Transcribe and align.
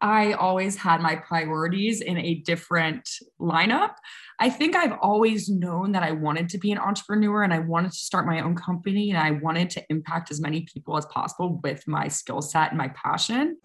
I 0.00 0.32
always 0.32 0.76
had 0.76 1.02
my 1.02 1.16
priorities 1.16 2.00
in 2.00 2.16
a 2.16 2.36
different 2.36 3.06
lineup. 3.38 3.94
I 4.38 4.48
think 4.48 4.74
I've 4.74 4.96
always 5.02 5.50
known 5.50 5.92
that 5.92 6.02
I 6.02 6.12
wanted 6.12 6.48
to 6.50 6.58
be 6.58 6.72
an 6.72 6.78
entrepreneur 6.78 7.42
and 7.42 7.52
I 7.52 7.58
wanted 7.58 7.92
to 7.92 7.98
start 7.98 8.24
my 8.24 8.40
own 8.40 8.56
company 8.56 9.10
and 9.10 9.18
I 9.18 9.32
wanted 9.32 9.68
to 9.70 9.84
impact 9.90 10.30
as 10.30 10.40
many 10.40 10.62
people 10.62 10.96
as 10.96 11.04
possible 11.06 11.60
with 11.62 11.86
my 11.86 12.08
skill 12.08 12.40
set 12.40 12.70
and 12.70 12.78
my 12.78 12.88
passion. 12.88 13.58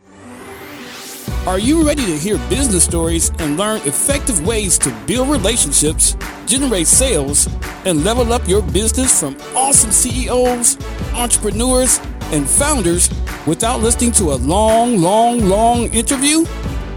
Are 1.47 1.59
you 1.59 1.85
ready 1.85 2.05
to 2.05 2.17
hear 2.17 2.37
business 2.49 2.83
stories 2.83 3.31
and 3.39 3.55
learn 3.55 3.77
effective 3.81 4.45
ways 4.45 4.77
to 4.79 4.91
build 5.05 5.29
relationships, 5.29 6.17
generate 6.47 6.87
sales, 6.87 7.47
and 7.85 8.03
level 8.03 8.33
up 8.33 8.47
your 8.47 8.63
business 8.63 9.19
from 9.19 9.37
awesome 9.55 9.91
CEOs, 9.91 10.77
entrepreneurs, 11.13 11.99
and 12.33 12.47
founders 12.47 13.09
without 13.45 13.81
listening 13.81 14.11
to 14.13 14.31
a 14.31 14.35
long, 14.35 14.97
long, 14.97 15.47
long 15.47 15.93
interview? 15.93 16.45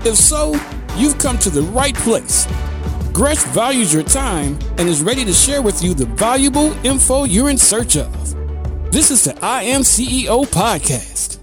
If 0.05 0.17
so, 0.17 0.55
you've 0.97 1.19
come 1.19 1.39
to 1.41 1.51
the 1.51 1.63
right 1.63 1.95
place. 1.95 2.47
Gresh 3.13 3.43
values 3.47 3.93
your 3.93 4.03
time 4.03 4.59
and 4.79 4.89
is 4.89 5.03
ready 5.03 5.25
to 5.25 5.33
share 5.33 5.63
with 5.63 5.83
you 5.83 5.95
the 5.95 6.07
valuable 6.07 6.73
info 6.87 7.25
you're 7.25 7.51
in 7.51 7.59
search 7.59 7.97
of. 7.97 8.13
This 8.93 9.11
is 9.11 9.25
the 9.25 9.39
I 9.45 9.65
Am 9.65 9.83
CEO 9.83 10.47
podcast. 10.47 11.39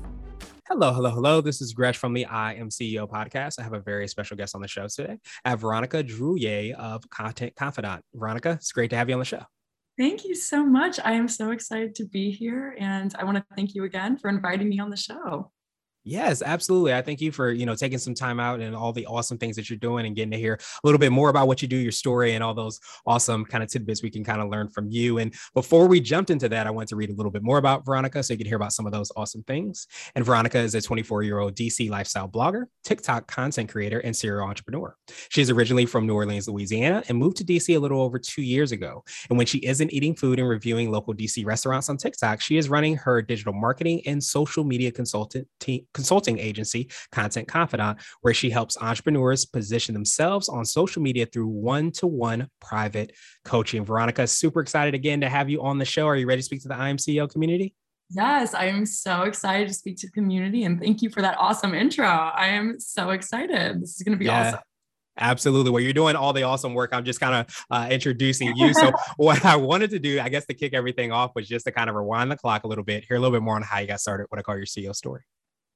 Hello, 0.67 0.91
hello, 0.93 1.11
hello. 1.11 1.41
This 1.41 1.61
is 1.61 1.73
Gresh 1.73 1.95
from 1.95 2.13
the 2.13 2.25
I 2.25 2.55
Am 2.55 2.69
CEO 2.69 3.07
podcast. 3.07 3.59
I 3.59 3.63
have 3.63 3.73
a 3.73 3.79
very 3.79 4.07
special 4.07 4.35
guest 4.35 4.55
on 4.55 4.61
the 4.61 4.67
show 4.67 4.87
today. 4.87 5.19
I 5.45 5.51
have 5.51 5.59
Veronica 5.59 6.03
Drouillet 6.03 6.73
of 6.73 7.07
Content 7.09 7.55
Confidant. 7.55 8.03
Veronica, 8.15 8.51
it's 8.51 8.71
great 8.71 8.89
to 8.89 8.95
have 8.95 9.07
you 9.07 9.13
on 9.13 9.19
the 9.19 9.25
show. 9.25 9.43
Thank 9.97 10.25
you 10.25 10.35
so 10.35 10.65
much. 10.65 10.99
I 11.03 11.13
am 11.13 11.29
so 11.29 11.51
excited 11.51 11.95
to 11.95 12.05
be 12.05 12.29
here. 12.31 12.75
And 12.77 13.15
I 13.17 13.23
want 13.23 13.37
to 13.37 13.45
thank 13.55 13.75
you 13.75 13.85
again 13.85 14.17
for 14.17 14.29
inviting 14.29 14.67
me 14.67 14.79
on 14.79 14.89
the 14.89 14.97
show. 14.97 15.51
Yes, 16.07 16.43
absolutely. 16.43 16.93
I 16.93 17.01
thank 17.01 17.19
you 17.19 17.31
for, 17.31 17.51
you 17.51 17.65
know, 17.65 17.73
taking 17.73 17.97
some 17.97 18.13
time 18.13 18.39
out 18.39 18.59
and 18.59 18.75
all 18.75 18.93
the 18.93 19.07
awesome 19.07 19.39
things 19.39 19.55
that 19.55 19.71
you're 19.71 19.79
doing 19.79 20.05
and 20.05 20.15
getting 20.15 20.29
to 20.31 20.37
hear 20.37 20.53
a 20.53 20.87
little 20.87 20.99
bit 20.99 21.11
more 21.11 21.29
about 21.29 21.47
what 21.47 21.63
you 21.63 21.67
do, 21.67 21.75
your 21.75 21.91
story, 21.91 22.35
and 22.35 22.43
all 22.43 22.53
those 22.53 22.79
awesome 23.07 23.43
kind 23.43 23.63
of 23.63 23.71
tidbits 23.71 24.03
we 24.03 24.11
can 24.11 24.23
kind 24.23 24.39
of 24.39 24.49
learn 24.49 24.69
from 24.69 24.87
you. 24.91 25.17
And 25.17 25.33
before 25.55 25.87
we 25.87 25.99
jumped 25.99 26.29
into 26.29 26.47
that, 26.49 26.67
I 26.67 26.69
want 26.69 26.89
to 26.89 26.95
read 26.95 27.09
a 27.09 27.13
little 27.13 27.31
bit 27.31 27.41
more 27.41 27.57
about 27.57 27.87
Veronica 27.87 28.21
so 28.21 28.33
you 28.33 28.37
can 28.37 28.45
hear 28.45 28.55
about 28.55 28.71
some 28.71 28.85
of 28.85 28.91
those 28.91 29.11
awesome 29.15 29.41
things. 29.47 29.87
And 30.13 30.23
Veronica 30.23 30.59
is 30.59 30.75
a 30.75 30.81
24 30.81 31.23
year 31.23 31.39
old 31.39 31.55
DC 31.55 31.89
lifestyle 31.89 32.29
blogger, 32.29 32.65
TikTok 32.83 33.25
content 33.25 33.71
creator, 33.71 33.97
and 33.97 34.15
serial 34.15 34.47
entrepreneur. 34.47 34.95
She 35.29 35.41
is 35.41 35.49
originally 35.49 35.87
from 35.87 36.05
New 36.05 36.13
Orleans, 36.13 36.47
Louisiana, 36.47 37.01
and 37.09 37.17
moved 37.17 37.37
to 37.37 37.43
DC 37.43 37.75
a 37.75 37.79
little 37.79 38.01
over 38.01 38.19
two 38.19 38.43
years 38.43 38.71
ago. 38.71 39.03
And 39.31 39.39
when 39.39 39.47
she 39.47 39.57
isn't 39.57 39.91
eating 39.91 40.15
food 40.15 40.37
and 40.37 40.47
reviewing 40.47 40.91
local 40.91 41.15
DC 41.15 41.43
restaurants 41.47 41.89
on 41.89 41.97
TikTok, 41.97 42.41
she 42.41 42.57
is 42.57 42.69
running 42.69 42.95
her 42.97 43.23
digital 43.23 43.53
marketing 43.53 44.03
and 44.05 44.23
social 44.23 44.63
media 44.63 44.91
consultant 44.91 45.47
team 45.59 45.87
consulting 45.95 46.37
agency, 46.37 46.89
Content 47.11 47.47
Confidant, 47.47 47.97
where 48.21 48.33
she 48.33 48.51
helps 48.51 48.77
entrepreneurs 48.79 49.45
position 49.45 49.93
themselves 49.93 50.47
on 50.47 50.63
social 50.65 51.01
media 51.01 51.25
through 51.25 51.47
one 51.47 51.89
to 51.93 52.05
one 52.05 52.47
private 52.61 53.13
coaching. 53.43 53.83
Veronica, 53.83 54.27
super 54.27 54.61
excited 54.61 54.93
again 54.93 55.21
to 55.21 55.29
have 55.29 55.49
you 55.49 55.63
on 55.63 55.79
the 55.79 55.85
show. 55.85 56.05
Are 56.05 56.15
you 56.15 56.27
ready 56.27 56.41
to 56.41 56.45
speak 56.45 56.61
to 56.61 56.67
the 56.67 56.75
I 56.75 56.89
Am 56.89 56.97
CEO 56.97 57.27
community? 57.27 57.73
Yes, 58.11 58.53
I 58.53 58.65
am 58.65 58.85
so 58.85 59.23
excited 59.23 59.67
to 59.67 59.73
speak 59.73 59.97
to 59.97 60.07
the 60.07 60.11
community 60.11 60.63
and 60.65 60.79
thank 60.79 61.01
you 61.01 61.09
for 61.09 61.23
that 61.23 61.35
awesome 61.39 61.73
intro. 61.73 62.05
I 62.05 62.49
am 62.49 62.79
so 62.79 63.09
excited. 63.09 63.81
This 63.81 63.95
is 63.95 64.03
going 64.03 64.15
to 64.15 64.19
be 64.19 64.25
yeah. 64.25 64.49
awesome. 64.49 64.59
Absolutely. 65.17 65.71
Well, 65.71 65.81
you're 65.81 65.93
doing 65.93 66.15
all 66.15 66.33
the 66.33 66.43
awesome 66.43 66.73
work. 66.73 66.89
I'm 66.93 67.05
just 67.05 67.19
kind 67.21 67.33
of 67.35 67.65
uh, 67.71 67.87
introducing 67.89 68.53
you. 68.57 68.73
So, 68.73 68.91
what 69.17 69.45
I 69.45 69.55
wanted 69.55 69.91
to 69.91 69.99
do, 69.99 70.19
I 70.19 70.27
guess, 70.27 70.45
to 70.47 70.53
kick 70.53 70.73
everything 70.73 71.11
off 71.11 71.31
was 71.35 71.47
just 71.47 71.65
to 71.65 71.71
kind 71.71 71.89
of 71.89 71.95
rewind 71.95 72.29
the 72.29 72.35
clock 72.35 72.65
a 72.65 72.67
little 72.67 72.83
bit, 72.83 73.05
hear 73.07 73.15
a 73.15 73.19
little 73.19 73.35
bit 73.35 73.41
more 73.41 73.55
on 73.55 73.61
how 73.61 73.79
you 73.79 73.87
got 73.87 74.01
started, 74.01 74.27
what 74.29 74.39
I 74.39 74.41
call 74.41 74.57
your 74.57 74.65
CEO 74.65 74.93
story. 74.93 75.21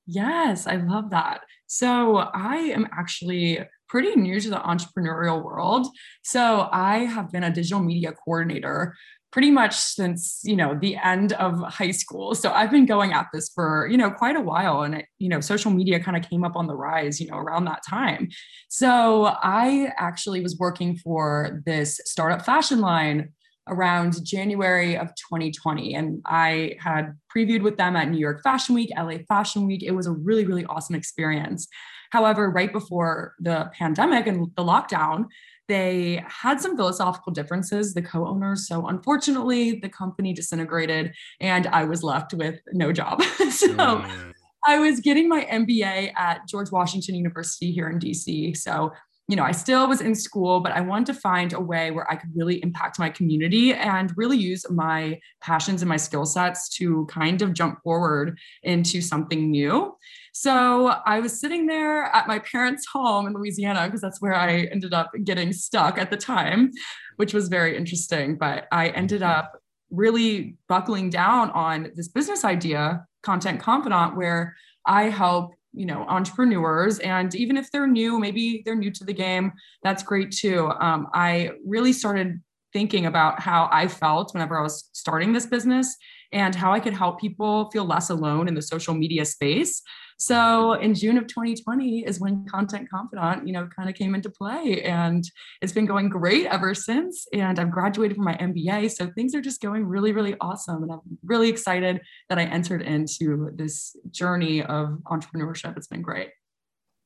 Yes, 0.05 0.67
I 0.67 0.77
love 0.77 1.11
that. 1.11 1.41
So 1.67 2.17
I 2.17 2.55
am 2.57 2.87
actually 2.91 3.59
pretty 3.87 4.15
new 4.15 4.39
to 4.39 4.49
the 4.49 4.57
entrepreneurial 4.57 5.43
world. 5.43 5.87
So 6.23 6.67
I 6.71 6.99
have 6.99 7.31
been 7.31 7.43
a 7.43 7.51
digital 7.53 7.79
media 7.79 8.13
coordinator 8.13 8.95
pretty 9.31 9.51
much 9.51 9.75
since 9.75 10.41
you 10.43 10.55
know 10.55 10.77
the 10.79 10.95
end 10.97 11.33
of 11.33 11.59
high 11.61 11.91
school 11.91 12.33
so 12.33 12.51
i've 12.51 12.71
been 12.71 12.85
going 12.85 13.13
at 13.13 13.27
this 13.31 13.49
for 13.53 13.87
you 13.91 13.97
know 13.97 14.09
quite 14.09 14.35
a 14.35 14.41
while 14.41 14.81
and 14.81 14.95
it, 14.95 15.05
you 15.19 15.29
know 15.29 15.39
social 15.39 15.71
media 15.71 15.99
kind 15.99 16.17
of 16.17 16.27
came 16.27 16.43
up 16.43 16.55
on 16.55 16.65
the 16.67 16.75
rise 16.75 17.19
you 17.21 17.27
know 17.27 17.37
around 17.37 17.65
that 17.65 17.83
time 17.87 18.27
so 18.69 19.25
i 19.43 19.91
actually 19.97 20.41
was 20.41 20.57
working 20.57 20.95
for 20.97 21.61
this 21.65 21.99
startup 22.05 22.43
fashion 22.43 22.79
line 22.81 23.29
around 23.69 24.25
January 24.25 24.97
of 24.97 25.07
2020. 25.15 25.95
And 25.95 26.21
I 26.25 26.75
had 26.79 27.17
previewed 27.35 27.61
with 27.61 27.77
them 27.77 27.95
at 27.95 28.09
New 28.09 28.19
York 28.19 28.41
Fashion 28.43 28.75
Week, 28.75 28.91
LA 28.97 29.17
Fashion 29.27 29.65
Week. 29.65 29.83
It 29.83 29.91
was 29.91 30.07
a 30.07 30.11
really, 30.11 30.45
really 30.45 30.65
awesome 30.65 30.95
experience. 30.95 31.67
However, 32.11 32.49
right 32.49 32.71
before 32.71 33.35
the 33.39 33.69
pandemic 33.73 34.27
and 34.27 34.49
the 34.55 34.63
lockdown, 34.63 35.25
they 35.67 36.23
had 36.27 36.59
some 36.59 36.75
philosophical 36.75 37.31
differences, 37.31 37.93
the 37.93 38.01
co 38.01 38.27
owners. 38.27 38.67
So, 38.67 38.87
unfortunately, 38.87 39.79
the 39.79 39.89
company 39.89 40.33
disintegrated 40.33 41.13
and 41.39 41.67
I 41.67 41.83
was 41.85 42.03
left 42.03 42.33
with 42.33 42.59
no 42.73 42.91
job. 42.91 43.21
so, 43.51 43.67
mm. 43.67 44.33
I 44.65 44.79
was 44.79 44.99
getting 44.99 45.29
my 45.29 45.45
MBA 45.45 46.13
at 46.17 46.47
George 46.47 46.71
Washington 46.71 47.15
University 47.15 47.71
here 47.71 47.87
in 47.87 47.99
DC. 47.99 48.57
So, 48.57 48.91
you 49.29 49.35
know, 49.35 49.43
I 49.43 49.51
still 49.51 49.87
was 49.87 50.01
in 50.01 50.15
school, 50.15 50.59
but 50.59 50.71
I 50.71 50.81
wanted 50.81 51.13
to 51.13 51.13
find 51.13 51.53
a 51.53 51.59
way 51.59 51.91
where 51.91 52.09
I 52.09 52.15
could 52.15 52.31
really 52.35 52.63
impact 52.63 52.97
my 52.97 53.11
community 53.11 53.75
and 53.75 54.11
really 54.17 54.37
use 54.37 54.65
my 54.71 55.19
passions 55.39 55.83
and 55.83 55.87
my 55.87 55.97
skill 55.97 56.25
sets 56.25 56.67
to 56.77 57.05
kind 57.11 57.43
of 57.43 57.53
jump 57.53 57.79
forward 57.83 58.39
into 58.63 59.01
something 59.01 59.51
new. 59.51 59.95
So 60.33 60.95
I 61.05 61.19
was 61.19 61.39
sitting 61.39 61.67
there 61.67 62.05
at 62.05 62.27
my 62.27 62.39
parents' 62.39 62.87
home 62.91 63.27
in 63.27 63.33
Louisiana 63.33 63.85
because 63.85 64.01
that's 64.01 64.19
where 64.19 64.33
I 64.33 64.61
ended 64.71 64.95
up 64.95 65.11
getting 65.23 65.53
stuck 65.53 65.99
at 65.99 66.09
the 66.09 66.17
time, 66.17 66.71
which 67.17 67.31
was 67.31 67.49
very 67.49 67.77
interesting. 67.77 68.35
But 68.35 68.65
I 68.71 68.87
ended 68.89 69.21
mm-hmm. 69.21 69.29
up 69.29 69.61
really 69.91 70.57
buckling 70.67 71.11
down 71.11 71.51
on 71.51 71.91
this 71.93 72.07
business 72.07 72.43
idea, 72.43 73.05
Content 73.21 73.59
Confidant, 73.59 74.17
where 74.17 74.55
I 74.87 75.03
help 75.03 75.53
you 75.73 75.85
know 75.85 76.05
entrepreneurs 76.07 76.99
and 76.99 77.35
even 77.35 77.57
if 77.57 77.71
they're 77.71 77.87
new 77.87 78.19
maybe 78.19 78.61
they're 78.65 78.75
new 78.75 78.91
to 78.91 79.03
the 79.03 79.13
game 79.13 79.51
that's 79.83 80.03
great 80.03 80.31
too. 80.31 80.71
Um, 80.79 81.07
i 81.13 81.51
really 81.65 81.93
started 81.93 82.41
thinking 82.73 83.05
about 83.05 83.39
how 83.39 83.69
i 83.71 83.87
felt 83.87 84.33
whenever 84.33 84.57
i 84.57 84.61
was 84.61 84.89
starting 84.93 85.33
this 85.33 85.45
business 85.45 85.95
and 86.31 86.55
how 86.55 86.71
i 86.71 86.79
could 86.79 86.93
help 86.93 87.19
people 87.19 87.69
feel 87.71 87.85
less 87.85 88.09
alone 88.09 88.47
in 88.47 88.53
the 88.53 88.61
social 88.61 88.93
media 88.93 89.25
space 89.25 89.81
so 90.19 90.73
in 90.73 90.93
June 90.95 91.17
of 91.17 91.27
2020 91.27 92.03
is 92.05 92.19
when 92.19 92.45
Content 92.45 92.89
Confidant, 92.89 93.47
you 93.47 93.53
know, 93.53 93.67
kind 93.67 93.89
of 93.89 93.95
came 93.95 94.13
into 94.13 94.29
play 94.29 94.83
and 94.83 95.23
it's 95.61 95.71
been 95.71 95.85
going 95.85 96.09
great 96.09 96.45
ever 96.45 96.75
since. 96.75 97.25
And 97.31 97.57
I've 97.57 97.71
graduated 97.71 98.17
from 98.17 98.25
my 98.25 98.35
MBA. 98.35 98.91
So 98.91 99.09
things 99.15 99.33
are 99.33 99.39
just 99.39 99.61
going 99.61 99.85
really, 99.85 100.11
really 100.11 100.35
awesome. 100.41 100.83
And 100.83 100.91
I'm 100.91 100.99
really 101.23 101.47
excited 101.47 102.01
that 102.27 102.37
I 102.37 102.43
entered 102.43 102.81
into 102.81 103.51
this 103.55 103.95
journey 104.11 104.61
of 104.61 104.99
entrepreneurship. 105.05 105.77
It's 105.77 105.87
been 105.87 106.01
great. 106.01 106.29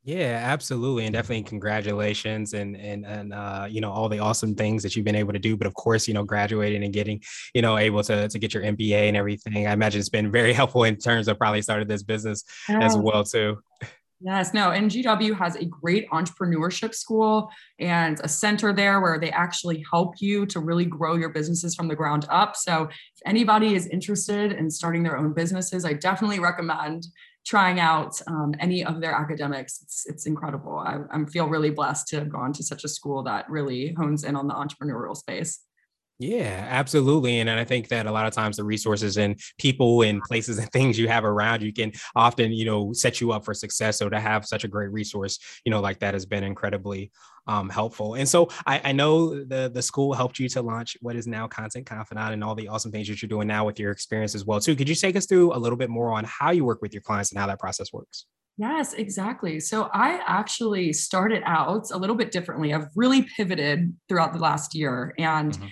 Yeah, 0.05 0.41
absolutely, 0.43 1.05
and 1.05 1.13
definitely 1.13 1.43
congratulations 1.43 2.53
and 2.53 2.75
and 2.75 3.05
and 3.05 3.33
uh, 3.33 3.67
you 3.69 3.79
know 3.79 3.89
all 3.89 4.09
the 4.09 4.19
awesome 4.19 4.53
things 4.53 4.83
that 4.83 4.95
you've 4.97 5.05
been 5.05 5.15
able 5.15 5.31
to 5.31 5.39
do. 5.39 5.55
But 5.55 5.65
of 5.65 5.73
course, 5.75 6.09
you 6.09 6.13
know, 6.13 6.25
graduating 6.25 6.83
and 6.83 6.93
getting 6.93 7.21
you 7.53 7.61
know 7.61 7.77
able 7.77 8.03
to 8.03 8.27
to 8.27 8.39
get 8.39 8.53
your 8.53 8.63
MBA 8.63 9.07
and 9.07 9.15
everything. 9.15 9.65
I 9.65 9.71
imagine 9.71 10.01
it's 10.01 10.09
been 10.09 10.29
very 10.29 10.51
helpful 10.59 10.83
in 10.83 10.97
terms 10.97 11.29
of 11.29 11.37
probably 11.37 11.61
started 11.61 11.87
this 11.87 12.03
business 12.03 12.43
as 12.67 12.97
well 12.97 13.23
too. 13.23 13.59
Yes, 14.25 14.53
no, 14.53 14.71
and 14.71 14.89
GW 14.89 15.37
has 15.37 15.57
a 15.57 15.65
great 15.65 16.09
entrepreneurship 16.11 16.93
school 16.95 17.49
and 17.79 18.21
a 18.23 18.29
center 18.29 18.71
there 18.71 19.01
where 19.01 19.19
they 19.19 19.31
actually 19.31 19.83
help 19.91 20.15
you 20.19 20.45
to 20.45 20.61
really 20.61 20.85
grow 20.85 21.15
your 21.15 21.27
businesses 21.29 21.75
from 21.75 21.89
the 21.89 21.95
ground 21.95 22.25
up. 22.29 22.55
So, 22.55 22.83
if 22.83 23.21
anybody 23.25 23.75
is 23.75 23.87
interested 23.87 24.53
in 24.53 24.69
starting 24.69 25.03
their 25.03 25.17
own 25.17 25.33
businesses, 25.33 25.83
I 25.83 25.93
definitely 25.93 26.39
recommend 26.39 27.07
trying 27.45 27.79
out 27.79 28.19
um, 28.27 28.53
any 28.59 28.85
of 28.85 29.01
their 29.01 29.13
academics. 29.13 29.81
It's, 29.81 30.05
it's 30.07 30.25
incredible. 30.25 30.77
I, 30.77 30.99
I 31.11 31.25
feel 31.25 31.47
really 31.47 31.71
blessed 31.71 32.07
to 32.09 32.19
have 32.19 32.29
gone 32.29 32.53
to 32.53 32.63
such 32.63 32.83
a 32.83 32.87
school 32.87 33.23
that 33.23 33.49
really 33.49 33.93
hones 33.93 34.23
in 34.23 34.35
on 34.35 34.47
the 34.47 34.53
entrepreneurial 34.53 35.15
space. 35.15 35.59
Yeah, 36.19 36.67
absolutely. 36.69 37.39
And, 37.39 37.49
and 37.49 37.59
I 37.59 37.63
think 37.63 37.87
that 37.89 38.05
a 38.05 38.11
lot 38.11 38.27
of 38.27 38.33
times 38.33 38.57
the 38.57 38.63
resources 38.63 39.17
and 39.17 39.39
people 39.57 40.03
and 40.03 40.21
places 40.21 40.57
and 40.57 40.69
things 40.71 40.97
you 40.97 41.07
have 41.07 41.25
around 41.25 41.61
you 41.61 41.73
can 41.73 41.91
often, 42.15 42.51
you 42.51 42.65
know, 42.65 42.93
set 42.93 43.19
you 43.19 43.31
up 43.31 43.43
for 43.43 43.53
success. 43.53 43.97
So 43.97 44.09
to 44.09 44.19
have 44.19 44.45
such 44.45 44.63
a 44.63 44.67
great 44.67 44.91
resource, 44.91 45.39
you 45.65 45.71
know, 45.71 45.81
like 45.81 45.99
that 45.99 46.13
has 46.13 46.25
been 46.25 46.43
incredibly 46.43 47.11
um, 47.47 47.69
helpful. 47.69 48.13
And 48.13 48.29
so 48.29 48.49
I, 48.65 48.79
I, 48.85 48.91
know 48.93 49.43
the 49.43 49.69
the 49.73 49.81
school 49.81 50.13
helped 50.13 50.39
you 50.39 50.47
to 50.49 50.61
launch 50.61 50.95
what 51.01 51.17
is 51.17 51.27
now 51.27 51.45
Content 51.45 51.85
Confidant 51.85 52.31
and 52.31 52.41
all 52.41 52.55
the 52.55 52.69
awesome 52.69 52.89
things 52.89 53.09
that 53.09 53.21
you're 53.21 53.27
doing 53.27 53.49
now 53.49 53.65
with 53.65 53.77
your 53.79 53.91
experience 53.91 54.33
as 54.33 54.45
well 54.45 54.61
too. 54.61 54.77
Could 54.77 54.87
you 54.87 54.95
take 54.95 55.17
us 55.17 55.25
through 55.25 55.53
a 55.53 55.59
little 55.59 55.77
bit 55.77 55.89
more 55.89 56.13
on 56.13 56.23
how 56.23 56.51
you 56.51 56.63
work 56.63 56.81
with 56.81 56.93
your 56.93 57.01
clients 57.01 57.33
and 57.33 57.39
how 57.41 57.47
that 57.47 57.59
process 57.59 57.91
works? 57.91 58.27
Yes, 58.55 58.93
exactly. 58.93 59.59
So 59.59 59.89
I 59.93 60.21
actually 60.25 60.93
started 60.93 61.43
out 61.45 61.91
a 61.91 61.97
little 61.97 62.15
bit 62.15 62.31
differently. 62.31 62.73
I've 62.73 62.87
really 62.95 63.23
pivoted 63.35 63.93
throughout 64.07 64.31
the 64.31 64.39
last 64.39 64.73
year 64.73 65.13
and 65.17 65.51
mm-hmm 65.51 65.65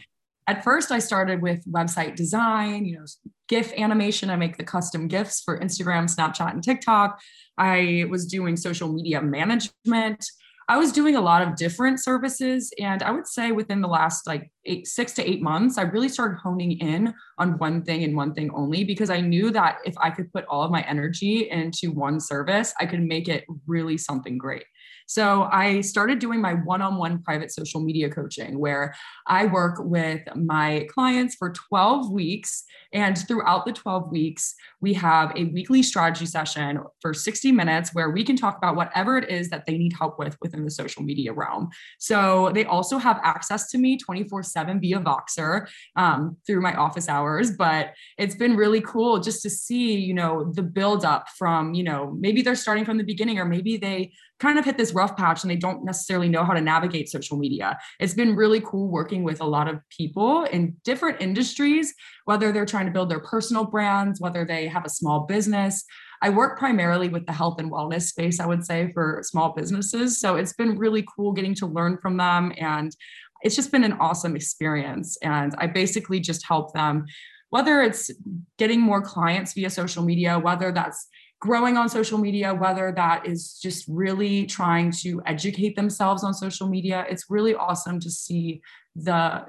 at 0.48 0.64
first 0.64 0.92
I 0.92 1.00
started 1.00 1.42
with 1.42 1.64
website 1.66 2.16
design, 2.16 2.86
you 2.86 2.98
know, 2.98 3.06
GIF 3.48 3.74
animation. 3.74 4.30
I 4.30 4.36
make 4.36 4.58
the 4.58 4.64
custom 4.64 5.08
GIFs 5.08 5.42
for 5.42 5.60
Instagram, 5.60 6.14
Snapchat, 6.14 6.54
and 6.54 6.64
TikTok. 6.64 7.20
I 7.58 8.06
was 8.10 8.26
doing 8.26 8.58
social 8.58 8.92
media 8.92 9.22
management. 9.22 10.26
I 10.70 10.78
was 10.78 10.92
doing 10.92 11.16
a 11.16 11.22
lot 11.22 11.42
of 11.42 11.56
different 11.56 12.02
services. 12.02 12.72
And 12.80 13.04
I 13.04 13.12
would 13.12 13.28
say 13.28 13.52
within 13.52 13.82
the 13.82 13.88
last 13.88 14.26
like 14.26 14.52
eight, 14.66 14.88
six 14.88 15.14
to 15.14 15.30
eight 15.30 15.42
months, 15.42 15.78
I 15.78 15.84
really 15.84 16.10
started 16.10 16.38
honing 16.38 16.80
in 16.80 17.14
on 17.38 17.58
one 17.58 17.84
thing 17.84 18.04
and 18.04 18.16
one 18.16 18.34
thing 18.34 18.52
only 18.54 18.84
because 18.84 19.10
I 19.10 19.22
knew 19.22 19.52
that 19.52 19.80
if 19.86 19.96
I 19.98 20.10
could 20.10 20.32
put 20.32 20.46
all 20.46 20.64
of 20.64 20.72
my 20.72 20.82
energy 20.82 21.50
into 21.50 21.92
one 21.92 22.20
service, 22.20 22.74
I 22.80 22.86
could 22.86 23.02
make 23.02 23.28
it 23.28 23.46
really 23.68 23.98
something 23.98 24.38
great. 24.38 24.66
So 25.12 25.50
I 25.52 25.82
started 25.82 26.20
doing 26.20 26.40
my 26.40 26.54
one 26.54 26.82
on 26.82 26.96
one 26.96 27.22
private 27.22 27.52
social 27.52 27.82
media 27.82 28.10
coaching 28.10 28.58
where 28.58 28.96
I 29.28 29.46
work 29.46 29.76
with 29.80 30.22
my 30.38 30.88
clients 30.90 31.36
for 31.36 31.52
12 31.52 32.10
weeks. 32.14 32.64
And 32.94 33.18
throughout 33.18 33.66
the 33.66 33.74
12 33.74 34.10
weeks, 34.10 34.56
we 34.80 34.94
have 34.94 35.34
a 35.36 35.46
weekly 35.46 35.84
strategy 35.84 36.26
session 36.26 36.80
for 37.02 37.14
60 37.14 37.52
minutes 37.52 37.94
where 37.94 38.12
we 38.12 38.24
can 38.24 38.38
talk 38.38 38.58
about 38.58 38.78
whatever 38.78 39.18
it 39.18 39.30
is 39.30 39.50
that 39.50 39.66
they 39.66 39.78
need 39.78 39.92
help 39.92 40.18
with 40.18 40.38
within 40.42 40.64
the 40.64 40.72
social 40.72 41.04
media 41.04 41.34
realm. 41.34 41.68
So 42.00 42.52
they 42.54 42.64
also 42.64 42.98
have 42.98 43.20
access 43.22 43.70
to 43.72 43.78
me 43.78 43.98
24 43.98 44.44
7 44.52 44.80
via 44.80 45.00
Voxer 45.00 45.68
um, 45.96 46.38
through 46.46 46.62
my 46.62 46.74
office 46.76 47.10
hours. 47.10 47.52
But 47.52 47.94
it's 48.18 48.36
been 48.36 48.56
really 48.56 48.82
cool 48.82 49.20
just 49.20 49.42
to 49.44 49.50
see, 49.50 49.96
you 49.96 50.14
know, 50.14 50.52
the 50.54 50.64
build 50.64 51.06
up 51.06 51.28
from, 51.38 51.74
you 51.74 51.84
know, 51.84 52.16
maybe 52.20 52.42
they're 52.42 52.56
starting 52.56 52.86
from 52.86 52.98
the 52.98 53.04
beginning 53.04 53.40
or 53.40 53.46
maybe 53.46 53.78
they 53.78 54.12
kind 54.42 54.58
of 54.58 54.66
hit 54.66 54.76
this 54.76 54.94
rough 54.94 55.16
patch 55.16 55.44
and 55.44 55.52
they 55.52 55.56
don't 55.56 55.86
necessarily 55.86 56.28
know 56.28 56.44
how 56.44 56.54
to 56.54 56.62
navigate 56.62 57.08
social 57.08 57.38
media. 57.38 57.78
It's 58.00 58.16
been 58.16 58.36
really 58.36 58.60
cool 58.60 58.90
working 58.90 59.24
with 59.24 59.40
a 59.40 59.46
lot 59.46 59.68
of 59.68 59.80
people 59.90 60.44
in 60.46 60.76
different 60.84 61.22
industries, 61.22 61.94
whether 62.26 62.52
they're 62.52 62.66
trying 62.66 62.88
to 62.88 62.92
build 62.92 63.10
their 63.10 63.20
personal 63.20 63.66
brands, 63.66 64.20
whether 64.20 64.44
they 64.44 64.68
have 64.68 64.84
a 64.84 64.90
small 64.90 65.22
business. 65.22 65.86
I 66.24 66.30
work 66.30 66.58
primarily 66.58 67.08
with 67.08 67.26
the 67.26 67.34
health 67.34 67.60
and 67.60 67.72
wellness 67.72 68.04
space, 68.04 68.40
I 68.40 68.46
would 68.46 68.66
say, 68.66 68.92
for 68.94 69.22
small 69.24 69.54
businesses. 69.54 70.20
So 70.20 70.36
it's 70.36 70.54
been 70.54 70.78
really 70.78 71.06
cool 71.16 71.34
getting 71.34 71.56
to 71.56 71.68
learn 71.68 71.98
from 71.98 72.18
them. 72.18 72.52
And 72.58 72.96
it's 73.44 73.56
just 73.56 73.72
been 73.72 73.84
an 73.84 73.94
awesome 73.94 74.36
experience. 74.36 75.18
And 75.22 75.54
I 75.58 75.68
basically 75.68 76.20
just 76.20 76.46
help 76.46 76.74
them, 76.74 77.06
whether 77.50 77.82
it's 77.82 78.12
getting 78.58 78.82
more 78.82 79.02
clients 79.02 79.54
via 79.54 79.70
social 79.70 80.04
media, 80.04 80.40
whether 80.40 80.72
that's 80.72 81.08
growing 81.40 81.76
on 81.76 81.90
social 81.90 82.20
media, 82.20 82.54
whether 82.54 82.94
that 82.96 83.26
is 83.26 83.60
just 83.62 83.86
really 83.88 84.46
trying 84.46 84.92
to 84.92 85.22
educate 85.26 85.76
themselves 85.76 86.24
on 86.24 86.34
social 86.34 86.68
media, 86.68 87.06
it's 87.10 87.26
really 87.30 87.56
awesome 87.56 88.00
to 88.00 88.12
see 88.12 88.62
the 88.96 89.44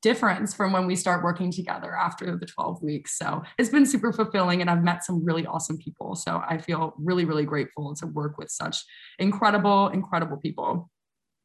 difference 0.00 0.54
from 0.54 0.72
when 0.72 0.86
we 0.86 0.94
start 0.94 1.24
working 1.24 1.50
together 1.50 1.94
after 1.96 2.36
the 2.36 2.46
12 2.46 2.82
weeks. 2.82 3.18
So 3.18 3.42
it's 3.58 3.68
been 3.68 3.84
super 3.84 4.12
fulfilling 4.12 4.60
and 4.60 4.70
I've 4.70 4.84
met 4.84 5.04
some 5.04 5.24
really 5.24 5.44
awesome 5.44 5.76
people. 5.78 6.14
So 6.14 6.40
I 6.48 6.58
feel 6.58 6.94
really, 6.98 7.24
really 7.24 7.44
grateful 7.44 7.94
to 7.96 8.06
work 8.06 8.38
with 8.38 8.50
such 8.50 8.84
incredible, 9.18 9.88
incredible 9.88 10.36
people. 10.36 10.88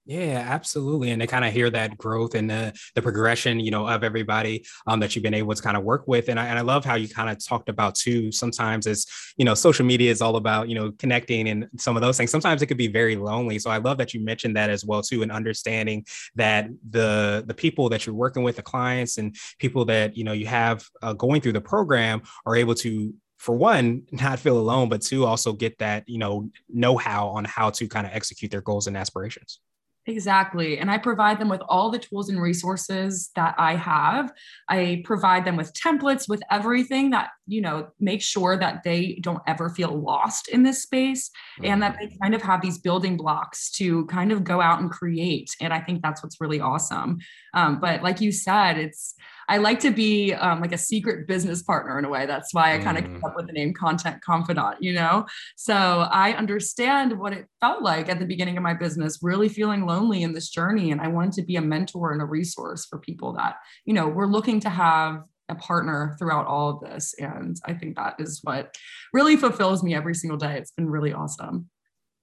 Yeah, 0.06 0.44
absolutely. 0.50 1.12
And 1.12 1.22
to 1.22 1.28
kind 1.28 1.46
of 1.46 1.54
hear 1.54 1.70
that 1.70 1.98
growth 1.98 2.36
and 2.36 2.50
the, 2.50 2.74
the 2.94 3.02
progression, 3.02 3.62
you 3.62 3.72
know, 3.72 3.88
of 3.88 4.04
everybody 4.04 4.66
um, 4.86 5.00
that 5.00 5.16
you've 5.16 5.24
been 5.24 5.34
able 5.34 5.54
to 5.56 5.62
kind 5.62 5.78
of 5.78 5.84
work 5.84 6.04
with. 6.08 6.28
And 6.28 6.38
I, 6.38 6.48
and 6.48 6.60
I 6.60 6.62
love 6.62 6.84
how 6.84 6.96
you 6.96 7.08
kind 7.08 7.30
of 7.30 7.44
talked 7.44 7.70
about 7.70 7.96
too, 7.96 8.30
sometimes 8.30 8.86
it's, 8.86 9.34
you 9.38 9.46
know, 9.46 9.54
social 9.54 9.86
media 9.86 10.12
is 10.12 10.22
all 10.22 10.36
about, 10.36 10.68
you 10.68 10.76
know, 10.76 10.92
connecting 11.00 11.48
and 11.48 11.70
some 11.78 11.96
of 11.96 12.02
those 12.02 12.18
things. 12.18 12.32
Sometimes 12.32 12.62
it 12.62 12.66
could 12.66 12.78
be 12.78 12.90
very 12.90 13.16
lonely. 13.16 13.60
So 13.60 13.70
I 13.70 13.78
love 13.78 13.98
that 14.00 14.14
you 14.14 14.20
mentioned 14.20 14.58
that 14.58 14.70
as 14.70 14.84
well 14.84 15.02
too, 15.02 15.24
and 15.24 15.32
understanding 15.32 16.06
that 16.36 16.68
the, 16.90 17.46
the 17.48 17.54
people 17.54 17.88
that 17.88 18.06
you're 18.06 18.16
working 18.16 18.44
with, 18.44 18.58
the 18.58 18.62
clients 18.62 19.18
and 19.18 19.34
people 19.58 19.86
that, 19.86 20.18
you 20.18 20.26
know, 20.26 20.34
you 20.34 20.48
have 20.48 20.86
uh, 21.02 21.14
going 21.14 21.40
through 21.40 21.54
the 21.54 21.62
program 21.62 22.24
are 22.46 22.58
able 22.58 22.76
to 22.76 23.14
for 23.38 23.56
one, 23.56 24.04
not 24.12 24.40
feel 24.40 24.58
alone, 24.58 24.90
but 24.90 25.02
two, 25.02 25.26
also 25.26 25.54
get 25.54 25.78
that, 25.78 26.04
you 26.10 26.18
know, 26.18 26.50
know 26.68 26.98
how 26.98 27.30
on 27.30 27.46
how 27.46 27.70
to 27.70 27.88
kind 27.88 28.06
of 28.06 28.12
execute 28.14 28.52
their 28.52 28.62
goals 28.62 28.88
and 28.88 28.98
aspirations. 28.98 29.62
Exactly. 30.06 30.80
And 30.80 30.92
I 30.92 30.98
provide 30.98 31.40
them 31.40 31.48
with 31.48 31.62
all 31.70 31.90
the 31.90 31.98
tools 31.98 32.28
and 32.28 32.42
resources 32.42 33.32
that 33.36 33.56
I 33.58 33.76
have. 33.76 34.34
I 34.68 35.02
provide 35.06 35.46
them 35.46 35.56
with 35.56 35.74
templates, 35.74 36.28
with 36.28 36.42
everything 36.52 37.12
that, 37.12 37.30
you 37.48 37.62
know, 37.62 37.88
make 38.02 38.22
sure 38.22 38.58
that 38.58 38.84
they 38.84 39.20
don't 39.22 39.42
ever 39.48 39.70
feel 39.70 39.98
lost 39.98 40.50
in 40.50 40.64
this 40.64 40.84
space 40.84 41.30
mm-hmm. 41.58 41.72
and 41.72 41.82
that 41.82 41.94
mm-hmm. 41.94 42.10
they 42.10 42.18
kind 42.22 42.36
of 42.36 42.42
have 42.42 42.62
these 42.62 42.80
building 42.80 43.16
blocks 43.16 43.72
to 43.72 44.06
kind 44.08 44.34
of 44.34 44.44
go 44.44 44.60
out 44.60 44.82
and 44.82 44.92
create. 44.92 45.56
And 45.62 45.74
I 45.74 45.80
think 45.80 46.02
that's 46.02 46.22
what's 46.22 46.42
really 46.42 46.60
awesome. 46.60 47.20
Um, 47.54 47.80
but 47.80 48.04
like 48.04 48.20
you 48.20 48.34
said, 48.34 48.78
it's, 48.78 49.16
I 49.54 49.58
like 49.58 49.80
to 49.82 49.92
be 49.92 50.34
um, 50.34 50.62
like 50.62 50.72
a 50.72 50.80
secret 50.80 51.28
business 51.28 51.62
partner 51.62 52.00
in 52.00 52.06
a 52.06 52.10
way. 52.10 52.26
That's 52.26 52.56
why 52.56 52.74
I 52.74 52.80
kind 52.80 52.98
of 52.98 53.04
mm. 53.04 53.14
came 53.14 53.24
up 53.24 53.36
with 53.36 53.46
the 53.46 53.54
name 53.54 53.72
Content 53.72 54.20
Confidant, 54.24 54.78
you 54.82 54.94
know? 54.94 55.28
So 55.58 55.76
I 55.76 56.34
understand 56.34 57.20
what 57.20 57.34
it 57.34 57.46
felt 57.62 57.84
like 57.84 58.10
at 58.10 58.18
the 58.18 58.26
beginning 58.26 58.58
of 58.58 58.64
my 58.64 58.74
business, 58.74 59.20
really 59.22 59.50
feeling 59.50 59.86
lonely 59.86 60.24
in 60.24 60.34
this 60.34 60.50
journey. 60.50 60.90
And 60.90 61.00
I 61.00 61.08
wanted 61.08 61.34
to 61.34 61.44
be 61.44 61.56
a 61.58 61.62
mentor 61.62 62.14
and 62.14 62.22
a 62.24 62.26
resource 62.26 62.88
for 62.88 62.98
people 62.98 63.34
that, 63.34 63.58
you 63.86 63.94
know, 63.94 64.08
we're 64.08 64.26
looking 64.26 64.60
to 64.62 64.72
have 64.72 65.22
a 65.50 65.54
partner 65.54 66.16
throughout 66.18 66.48
all 66.48 66.72
of 66.72 66.80
this. 66.80 67.14
And 67.20 67.56
I 67.64 67.76
think 67.76 67.96
that 67.96 68.16
is 68.18 68.40
what 68.42 68.76
really 69.14 69.36
fulfills 69.36 69.84
me 69.84 69.94
every 69.94 70.16
single 70.16 70.40
day. 70.40 70.58
It's 70.58 70.72
been 70.72 70.90
really 70.90 71.14
awesome. 71.14 71.70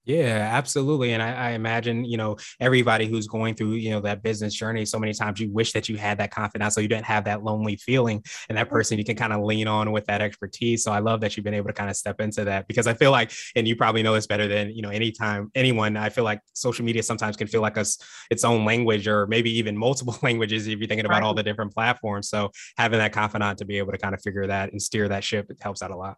Yeah, 0.06 0.48
absolutely. 0.52 1.12
And 1.12 1.22
I, 1.22 1.32
I, 1.32 1.50
imagine, 1.50 2.06
you 2.06 2.16
know, 2.16 2.36
everybody 2.58 3.06
who's 3.06 3.28
going 3.28 3.54
through, 3.54 3.72
you 3.72 3.90
know, 3.90 4.00
that 4.00 4.22
business 4.22 4.54
journey, 4.54 4.86
so 4.86 4.98
many 4.98 5.12
times 5.12 5.38
you 5.40 5.50
wish 5.52 5.72
that 5.74 5.90
you 5.90 5.98
had 5.98 6.16
that 6.18 6.30
confidence 6.30 6.74
so 6.74 6.80
you 6.80 6.88
didn't 6.88 7.04
have 7.04 7.24
that 7.24 7.44
lonely 7.44 7.76
feeling 7.76 8.24
and 8.48 8.56
that 8.56 8.66
mm-hmm. 8.66 8.74
person 8.74 8.96
you 8.96 9.04
can 9.04 9.14
kind 9.14 9.34
of 9.34 9.42
lean 9.42 9.68
on 9.68 9.92
with 9.92 10.06
that 10.06 10.22
expertise. 10.22 10.82
So 10.82 10.90
I 10.90 11.00
love 11.00 11.20
that 11.20 11.36
you've 11.36 11.44
been 11.44 11.52
able 11.52 11.66
to 11.66 11.74
kind 11.74 11.90
of 11.90 11.96
step 11.96 12.18
into 12.18 12.44
that 12.44 12.66
because 12.66 12.86
I 12.86 12.94
feel 12.94 13.10
like, 13.10 13.30
and 13.54 13.68
you 13.68 13.76
probably 13.76 14.02
know 14.02 14.14
this 14.14 14.26
better 14.26 14.48
than, 14.48 14.70
you 14.70 14.80
know, 14.80 14.88
anytime 14.88 15.50
anyone, 15.54 15.98
I 15.98 16.08
feel 16.08 16.24
like 16.24 16.40
social 16.54 16.84
media 16.84 17.02
sometimes 17.02 17.36
can 17.36 17.46
feel 17.46 17.60
like 17.60 17.76
a, 17.76 17.84
its 18.30 18.42
own 18.42 18.64
language 18.64 19.06
or 19.06 19.26
maybe 19.26 19.50
even 19.58 19.76
multiple 19.76 20.16
languages 20.22 20.66
if 20.66 20.78
you're 20.78 20.88
thinking 20.88 21.04
about 21.04 21.20
right. 21.20 21.24
all 21.24 21.34
the 21.34 21.42
different 21.42 21.74
platforms. 21.74 22.30
So 22.30 22.52
having 22.78 23.00
that 23.00 23.12
confidant 23.12 23.58
to 23.58 23.66
be 23.66 23.76
able 23.76 23.92
to 23.92 23.98
kind 23.98 24.14
of 24.14 24.22
figure 24.22 24.46
that 24.46 24.72
and 24.72 24.80
steer 24.80 25.08
that 25.08 25.24
ship, 25.24 25.50
it 25.50 25.58
helps 25.60 25.82
out 25.82 25.90
a 25.90 25.96
lot. 25.96 26.16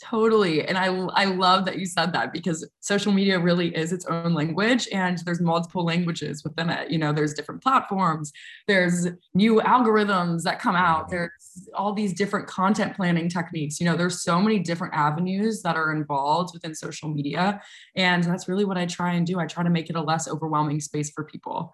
Totally. 0.00 0.64
And 0.64 0.78
I, 0.78 0.86
I 0.86 1.24
love 1.24 1.64
that 1.64 1.78
you 1.78 1.84
said 1.84 2.12
that 2.12 2.32
because 2.32 2.68
social 2.78 3.10
media 3.10 3.40
really 3.40 3.74
is 3.74 3.92
its 3.92 4.06
own 4.06 4.32
language 4.32 4.86
and 4.92 5.18
there's 5.24 5.40
multiple 5.40 5.84
languages 5.84 6.44
within 6.44 6.70
it. 6.70 6.88
You 6.88 6.98
know, 6.98 7.12
there's 7.12 7.34
different 7.34 7.64
platforms, 7.64 8.32
there's 8.68 9.08
new 9.34 9.60
algorithms 9.62 10.44
that 10.44 10.60
come 10.60 10.76
out, 10.76 11.06
mm-hmm. 11.06 11.16
there's 11.16 11.68
all 11.74 11.92
these 11.92 12.12
different 12.12 12.46
content 12.46 12.94
planning 12.94 13.28
techniques. 13.28 13.80
You 13.80 13.86
know, 13.86 13.96
there's 13.96 14.22
so 14.22 14.40
many 14.40 14.60
different 14.60 14.94
avenues 14.94 15.62
that 15.62 15.74
are 15.74 15.90
involved 15.90 16.54
within 16.54 16.76
social 16.76 17.08
media. 17.08 17.60
And 17.96 18.22
that's 18.22 18.48
really 18.48 18.64
what 18.64 18.78
I 18.78 18.86
try 18.86 19.14
and 19.14 19.26
do. 19.26 19.40
I 19.40 19.46
try 19.46 19.64
to 19.64 19.70
make 19.70 19.90
it 19.90 19.96
a 19.96 20.02
less 20.02 20.28
overwhelming 20.28 20.80
space 20.80 21.10
for 21.10 21.24
people. 21.24 21.72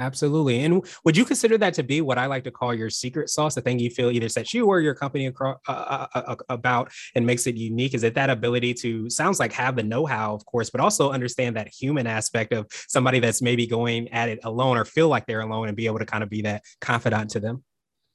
Absolutely. 0.00 0.62
And 0.62 0.84
would 1.04 1.16
you 1.16 1.24
consider 1.24 1.58
that 1.58 1.74
to 1.74 1.82
be 1.82 2.00
what 2.00 2.18
I 2.18 2.26
like 2.26 2.44
to 2.44 2.52
call 2.52 2.72
your 2.72 2.88
secret 2.88 3.30
sauce, 3.30 3.56
the 3.56 3.60
thing 3.60 3.80
you 3.80 3.90
feel 3.90 4.12
either 4.12 4.28
sets 4.28 4.54
you 4.54 4.66
or 4.66 4.80
your 4.80 4.94
company 4.94 5.26
across, 5.26 5.58
uh, 5.66 5.72
uh, 5.72 6.06
uh, 6.14 6.20
uh, 6.28 6.36
about 6.50 6.92
and 7.16 7.26
makes 7.26 7.48
it 7.48 7.56
unique? 7.56 7.94
Is 7.94 8.04
it 8.04 8.14
that 8.14 8.30
ability 8.30 8.74
to, 8.74 9.10
sounds 9.10 9.40
like 9.40 9.52
have 9.54 9.74
the 9.74 9.82
know 9.82 10.06
how, 10.06 10.34
of 10.34 10.46
course, 10.46 10.70
but 10.70 10.80
also 10.80 11.10
understand 11.10 11.56
that 11.56 11.66
human 11.68 12.06
aspect 12.06 12.52
of 12.52 12.66
somebody 12.88 13.18
that's 13.18 13.42
maybe 13.42 13.66
going 13.66 14.08
at 14.10 14.28
it 14.28 14.38
alone 14.44 14.76
or 14.76 14.84
feel 14.84 15.08
like 15.08 15.26
they're 15.26 15.40
alone 15.40 15.66
and 15.66 15.76
be 15.76 15.86
able 15.86 15.98
to 15.98 16.06
kind 16.06 16.22
of 16.22 16.30
be 16.30 16.42
that 16.42 16.62
confidant 16.80 17.30
to 17.30 17.40
them? 17.40 17.64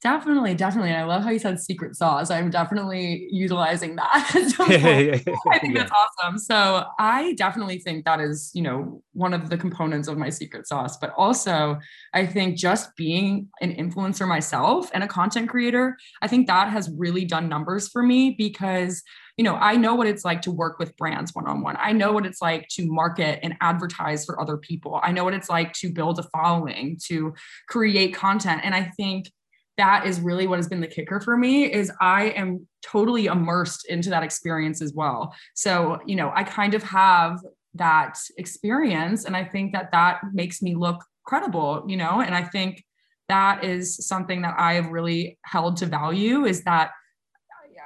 Definitely, 0.04 0.54
definitely. 0.54 0.90
And 0.90 0.98
I 0.98 1.04
love 1.04 1.22
how 1.22 1.30
you 1.30 1.38
said 1.38 1.58
secret 1.58 1.96
sauce. 1.96 2.30
I'm 2.30 2.50
definitely 2.50 3.26
utilizing 3.30 3.96
that. 3.96 4.52
so 4.54 4.64
I 5.50 5.58
think 5.58 5.74
that's 5.74 5.90
awesome. 5.90 6.36
So 6.36 6.84
I 6.98 7.32
definitely 7.38 7.78
think 7.78 8.04
that 8.04 8.20
is, 8.20 8.50
you 8.52 8.60
know, 8.60 9.02
one 9.14 9.32
of 9.32 9.48
the 9.48 9.56
components 9.56 10.06
of 10.06 10.18
my 10.18 10.28
secret 10.28 10.66
sauce. 10.66 10.98
But 10.98 11.14
also, 11.16 11.78
I 12.12 12.26
think 12.26 12.58
just 12.58 12.94
being 12.96 13.48
an 13.62 13.74
influencer 13.74 14.28
myself 14.28 14.90
and 14.92 15.02
a 15.02 15.08
content 15.08 15.48
creator, 15.48 15.96
I 16.20 16.28
think 16.28 16.48
that 16.48 16.68
has 16.68 16.90
really 16.94 17.24
done 17.24 17.48
numbers 17.48 17.88
for 17.88 18.02
me 18.02 18.34
because 18.36 19.02
you 19.36 19.42
know, 19.42 19.56
I 19.56 19.74
know 19.74 19.96
what 19.96 20.06
it's 20.06 20.24
like 20.24 20.42
to 20.42 20.52
work 20.52 20.78
with 20.78 20.96
brands 20.96 21.34
one 21.34 21.48
on 21.48 21.60
one. 21.60 21.76
I 21.80 21.90
know 21.90 22.12
what 22.12 22.24
it's 22.24 22.40
like 22.40 22.68
to 22.74 22.86
market 22.86 23.40
and 23.42 23.56
advertise 23.60 24.24
for 24.24 24.40
other 24.40 24.56
people. 24.56 25.00
I 25.02 25.10
know 25.10 25.24
what 25.24 25.34
it's 25.34 25.48
like 25.48 25.72
to 25.72 25.92
build 25.92 26.20
a 26.20 26.22
following, 26.22 27.00
to 27.06 27.34
create 27.68 28.14
content. 28.14 28.60
And 28.62 28.76
I 28.76 28.92
think 28.96 29.26
that 29.76 30.06
is 30.06 30.20
really 30.20 30.46
what 30.46 30.58
has 30.58 30.68
been 30.68 30.80
the 30.80 30.86
kicker 30.86 31.20
for 31.20 31.36
me 31.36 31.72
is 31.72 31.90
I 32.00 32.26
am 32.30 32.66
totally 32.82 33.26
immersed 33.26 33.86
into 33.86 34.10
that 34.10 34.22
experience 34.22 34.80
as 34.80 34.92
well. 34.94 35.34
So, 35.54 35.98
you 36.06 36.16
know, 36.16 36.32
I 36.34 36.44
kind 36.44 36.74
of 36.74 36.82
have 36.84 37.40
that 37.74 38.18
experience 38.38 39.24
and 39.24 39.36
I 39.36 39.44
think 39.44 39.72
that 39.72 39.90
that 39.92 40.20
makes 40.32 40.62
me 40.62 40.74
look 40.74 41.04
credible, 41.24 41.84
you 41.88 41.96
know, 41.96 42.20
and 42.20 42.34
I 42.34 42.44
think 42.44 42.84
that 43.28 43.64
is 43.64 44.06
something 44.06 44.42
that 44.42 44.54
I 44.58 44.74
have 44.74 44.88
really 44.88 45.38
held 45.44 45.78
to 45.78 45.86
value 45.86 46.44
is 46.44 46.62
that 46.64 46.90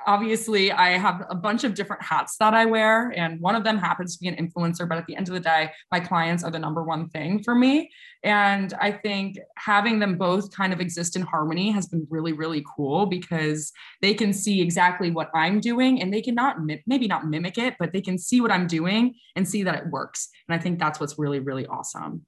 obviously 0.09 0.73
I 0.73 0.97
have 0.97 1.27
a 1.29 1.35
bunch 1.35 1.65
of 1.65 1.75
different 1.75 2.03
hats 2.03 2.39
that 2.39 2.55
I 2.55 2.65
wear, 2.65 3.13
and 3.15 3.39
one 3.41 3.55
of 3.55 3.63
them 3.63 3.77
happens 3.77 4.17
to 4.17 4.21
be 4.21 4.29
an 4.29 4.37
influencer. 4.37 4.89
But 4.89 4.97
at 4.97 5.07
the 5.07 5.15
end 5.15 5.29
of 5.29 5.35
the 5.35 5.41
day, 5.41 5.71
my 5.93 6.01
clients 6.01 6.43
are 6.43 6.51
the 6.51 6.59
number 6.59 6.83
one 6.83 7.11
thing 7.11 7.43
for 7.43 7.55
me. 7.55 7.91
And 8.25 8.73
I 8.81 8.91
think 8.91 9.39
having 9.59 9.99
them 9.99 10.17
both 10.17 10.51
kind 10.51 10.73
of 10.73 10.81
exist 10.81 11.15
in 11.15 11.23
harmony 11.23 11.71
has 11.73 11.87
been 11.87 12.07
really, 12.09 12.33
really 12.33 12.65
cool 12.75 13.05
because 13.05 13.71
they 14.01 14.15
can 14.15 14.33
see 14.33 14.63
exactly 14.63 15.11
what 15.11 15.31
I'm 15.35 15.61
doing 15.61 16.01
and 16.01 16.13
they 16.13 16.23
can 16.23 16.35
not 16.35 16.57
maybe 16.87 17.07
not 17.07 17.27
mimic 17.27 17.59
it, 17.59 17.75
but 17.79 17.93
they 17.93 18.01
can 18.01 18.17
see 18.17 18.41
what 18.41 18.51
I'm 18.51 18.67
doing 18.67 19.15
and 19.37 19.47
see 19.47 19.63
that 19.63 19.75
it 19.75 19.87
works. 19.91 20.31
And 20.49 20.59
I 20.59 20.63
think 20.63 20.79
that's 20.79 20.99
what's 20.99 21.19
really, 21.19 21.39
really 21.39 21.67
awesome. 21.67 22.25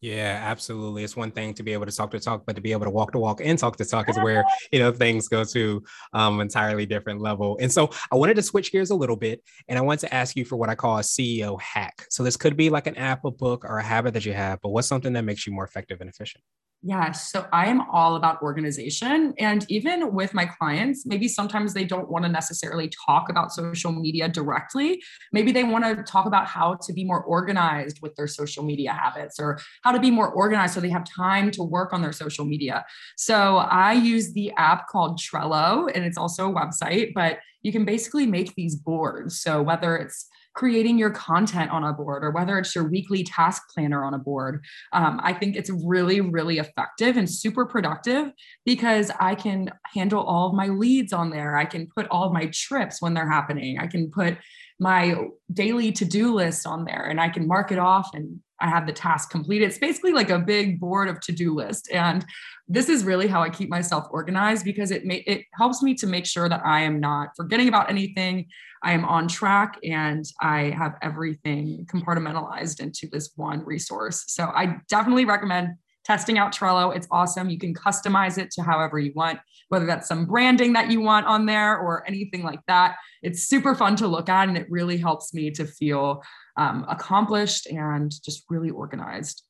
Yeah, 0.00 0.40
absolutely. 0.44 1.02
It's 1.02 1.16
one 1.16 1.32
thing 1.32 1.54
to 1.54 1.64
be 1.64 1.72
able 1.72 1.86
to 1.86 1.92
talk 1.92 2.12
to 2.12 2.20
talk, 2.20 2.44
but 2.46 2.54
to 2.54 2.62
be 2.62 2.70
able 2.70 2.84
to 2.84 2.90
walk 2.90 3.10
to 3.12 3.18
walk 3.18 3.40
and 3.42 3.58
talk 3.58 3.76
to 3.78 3.84
talk 3.84 4.08
is 4.08 4.16
where 4.18 4.44
you 4.72 4.78
know 4.78 4.92
things 4.92 5.26
go 5.26 5.42
to 5.42 5.82
um 6.12 6.40
entirely 6.40 6.86
different 6.86 7.20
level. 7.20 7.58
And 7.60 7.70
so 7.72 7.90
I 8.12 8.14
wanted 8.14 8.34
to 8.36 8.42
switch 8.42 8.70
gears 8.70 8.90
a 8.90 8.94
little 8.94 9.16
bit, 9.16 9.42
and 9.66 9.76
I 9.76 9.82
wanted 9.82 10.00
to 10.06 10.14
ask 10.14 10.36
you 10.36 10.44
for 10.44 10.54
what 10.56 10.68
I 10.68 10.76
call 10.76 10.98
a 10.98 11.02
CEO 11.02 11.60
hack. 11.60 12.06
So 12.10 12.22
this 12.22 12.36
could 12.36 12.56
be 12.56 12.70
like 12.70 12.86
an 12.86 12.96
app, 12.96 13.24
a 13.24 13.32
book, 13.32 13.64
or 13.64 13.78
a 13.78 13.82
habit 13.82 14.14
that 14.14 14.24
you 14.24 14.34
have, 14.34 14.60
but 14.62 14.68
what's 14.68 14.86
something 14.86 15.12
that 15.14 15.24
makes 15.24 15.46
you 15.48 15.52
more 15.52 15.64
effective 15.64 16.00
and 16.00 16.08
efficient? 16.08 16.44
Yes. 16.82 17.32
So 17.32 17.44
I 17.52 17.66
am 17.66 17.80
all 17.90 18.14
about 18.14 18.40
organization. 18.40 19.34
And 19.36 19.66
even 19.68 20.14
with 20.14 20.32
my 20.32 20.46
clients, 20.46 21.04
maybe 21.04 21.26
sometimes 21.26 21.74
they 21.74 21.84
don't 21.84 22.08
want 22.08 22.24
to 22.24 22.30
necessarily 22.30 22.88
talk 23.04 23.28
about 23.28 23.52
social 23.52 23.90
media 23.90 24.28
directly. 24.28 25.02
Maybe 25.32 25.50
they 25.50 25.64
want 25.64 25.84
to 25.84 26.04
talk 26.04 26.26
about 26.26 26.46
how 26.46 26.76
to 26.82 26.92
be 26.92 27.04
more 27.04 27.20
organized 27.24 27.98
with 28.00 28.14
their 28.14 28.28
social 28.28 28.62
media 28.62 28.92
habits 28.92 29.40
or 29.40 29.58
how 29.82 29.90
to 29.90 29.98
be 29.98 30.12
more 30.12 30.30
organized 30.30 30.74
so 30.74 30.80
they 30.80 30.88
have 30.88 31.04
time 31.04 31.50
to 31.52 31.64
work 31.64 31.92
on 31.92 32.00
their 32.00 32.12
social 32.12 32.44
media. 32.44 32.84
So 33.16 33.56
I 33.56 33.94
use 33.94 34.32
the 34.32 34.52
app 34.56 34.86
called 34.86 35.18
Trello, 35.18 35.90
and 35.92 36.04
it's 36.04 36.16
also 36.16 36.48
a 36.48 36.54
website, 36.54 37.12
but 37.12 37.38
you 37.62 37.72
can 37.72 37.84
basically 37.84 38.24
make 38.24 38.54
these 38.54 38.76
boards. 38.76 39.40
So 39.40 39.62
whether 39.62 39.96
it's 39.96 40.28
creating 40.58 40.98
your 40.98 41.10
content 41.10 41.70
on 41.70 41.84
a 41.84 41.92
board 41.92 42.24
or 42.24 42.32
whether 42.32 42.58
it's 42.58 42.74
your 42.74 42.82
weekly 42.82 43.22
task 43.22 43.62
planner 43.72 44.02
on 44.02 44.12
a 44.12 44.18
board. 44.18 44.64
Um, 44.92 45.20
I 45.22 45.32
think 45.32 45.54
it's 45.54 45.70
really, 45.70 46.20
really 46.20 46.58
effective 46.58 47.16
and 47.16 47.30
super 47.30 47.64
productive 47.64 48.32
because 48.66 49.12
I 49.20 49.36
can 49.36 49.70
handle 49.94 50.20
all 50.20 50.48
of 50.48 50.54
my 50.54 50.66
leads 50.66 51.12
on 51.12 51.30
there. 51.30 51.56
I 51.56 51.64
can 51.64 51.86
put 51.86 52.08
all 52.08 52.24
of 52.24 52.32
my 52.32 52.50
trips 52.52 53.00
when 53.00 53.14
they're 53.14 53.30
happening. 53.30 53.78
I 53.78 53.86
can 53.86 54.10
put 54.10 54.36
my 54.80 55.28
daily 55.52 55.92
to-do 55.92 56.34
list 56.34 56.66
on 56.66 56.84
there 56.84 57.04
and 57.04 57.20
I 57.20 57.28
can 57.28 57.46
mark 57.46 57.70
it 57.70 57.78
off 57.78 58.10
and 58.12 58.40
I 58.60 58.68
have 58.68 58.84
the 58.84 58.92
task 58.92 59.30
completed. 59.30 59.66
It's 59.66 59.78
basically 59.78 60.12
like 60.12 60.30
a 60.30 60.40
big 60.40 60.80
board 60.80 61.08
of 61.08 61.20
to-do 61.20 61.54
list. 61.54 61.88
And 61.92 62.26
this 62.66 62.88
is 62.88 63.04
really 63.04 63.28
how 63.28 63.42
I 63.42 63.50
keep 63.50 63.70
myself 63.70 64.06
organized 64.10 64.64
because 64.64 64.90
it 64.90 65.02
it 65.04 65.44
helps 65.54 65.82
me 65.82 65.94
to 65.94 66.06
make 66.08 66.26
sure 66.26 66.48
that 66.48 66.62
I 66.64 66.80
am 66.80 66.98
not 66.98 67.28
forgetting 67.36 67.68
about 67.68 67.88
anything. 67.88 68.46
I 68.82 68.92
am 68.92 69.04
on 69.04 69.28
track 69.28 69.78
and 69.82 70.24
I 70.40 70.70
have 70.76 70.96
everything 71.02 71.86
compartmentalized 71.92 72.80
into 72.80 73.08
this 73.10 73.30
one 73.36 73.64
resource. 73.64 74.24
So 74.28 74.44
I 74.44 74.78
definitely 74.88 75.24
recommend 75.24 75.74
testing 76.04 76.38
out 76.38 76.54
Trello. 76.54 76.96
It's 76.96 77.06
awesome. 77.10 77.50
You 77.50 77.58
can 77.58 77.74
customize 77.74 78.38
it 78.38 78.50
to 78.52 78.62
however 78.62 78.98
you 78.98 79.12
want, 79.14 79.40
whether 79.68 79.84
that's 79.84 80.08
some 80.08 80.24
branding 80.24 80.72
that 80.72 80.90
you 80.90 81.02
want 81.02 81.26
on 81.26 81.44
there 81.44 81.76
or 81.78 82.02
anything 82.08 82.42
like 82.42 82.60
that. 82.66 82.96
It's 83.22 83.44
super 83.44 83.74
fun 83.74 83.94
to 83.96 84.06
look 84.06 84.30
at 84.30 84.48
and 84.48 84.56
it 84.56 84.70
really 84.70 84.96
helps 84.96 85.34
me 85.34 85.50
to 85.50 85.66
feel 85.66 86.22
um, 86.56 86.86
accomplished 86.88 87.66
and 87.66 88.10
just 88.24 88.44
really 88.48 88.70
organized. 88.70 89.44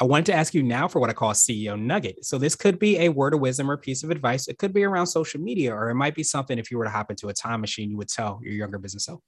I 0.00 0.04
wanted 0.04 0.26
to 0.26 0.34
ask 0.34 0.52
you 0.52 0.62
now 0.62 0.88
for 0.88 1.00
what 1.00 1.08
I 1.08 1.14
call 1.14 1.30
a 1.30 1.34
CEO 1.34 1.80
nugget. 1.80 2.24
So 2.24 2.36
this 2.38 2.54
could 2.54 2.78
be 2.78 2.98
a 2.98 3.08
word 3.08 3.32
of 3.32 3.40
wisdom 3.40 3.70
or 3.70 3.76
piece 3.76 4.02
of 4.02 4.10
advice. 4.10 4.46
It 4.46 4.58
could 4.58 4.74
be 4.74 4.84
around 4.84 5.06
social 5.06 5.40
media, 5.40 5.74
or 5.74 5.88
it 5.88 5.94
might 5.94 6.14
be 6.14 6.22
something 6.22 6.58
if 6.58 6.70
you 6.70 6.76
were 6.76 6.84
to 6.84 6.90
hop 6.90 7.10
into 7.10 7.28
a 7.28 7.32
time 7.32 7.60
machine, 7.60 7.90
you 7.90 7.96
would 7.96 8.08
tell 8.08 8.40
your 8.42 8.52
younger 8.52 8.78
business 8.78 9.06
self. 9.06 9.20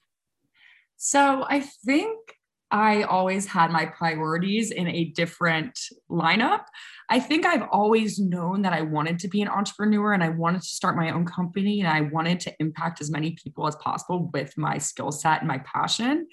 So 0.96 1.46
I 1.48 1.60
think 1.60 2.18
I 2.70 3.04
always 3.04 3.46
had 3.46 3.70
my 3.70 3.86
priorities 3.86 4.70
in 4.70 4.88
a 4.88 5.04
different 5.04 5.78
lineup. 6.10 6.64
I 7.08 7.18
think 7.18 7.46
I've 7.46 7.66
always 7.72 8.18
known 8.18 8.62
that 8.62 8.74
I 8.74 8.82
wanted 8.82 9.18
to 9.20 9.28
be 9.28 9.40
an 9.40 9.48
entrepreneur 9.48 10.12
and 10.12 10.22
I 10.22 10.28
wanted 10.28 10.60
to 10.60 10.68
start 10.68 10.96
my 10.96 11.10
own 11.10 11.24
company 11.24 11.80
and 11.80 11.88
I 11.88 12.02
wanted 12.02 12.40
to 12.40 12.54
impact 12.60 13.00
as 13.00 13.10
many 13.10 13.38
people 13.42 13.66
as 13.66 13.76
possible 13.76 14.30
with 14.34 14.58
my 14.58 14.76
skill 14.76 15.12
set 15.12 15.38
and 15.38 15.48
my 15.48 15.58
passion. 15.58 16.26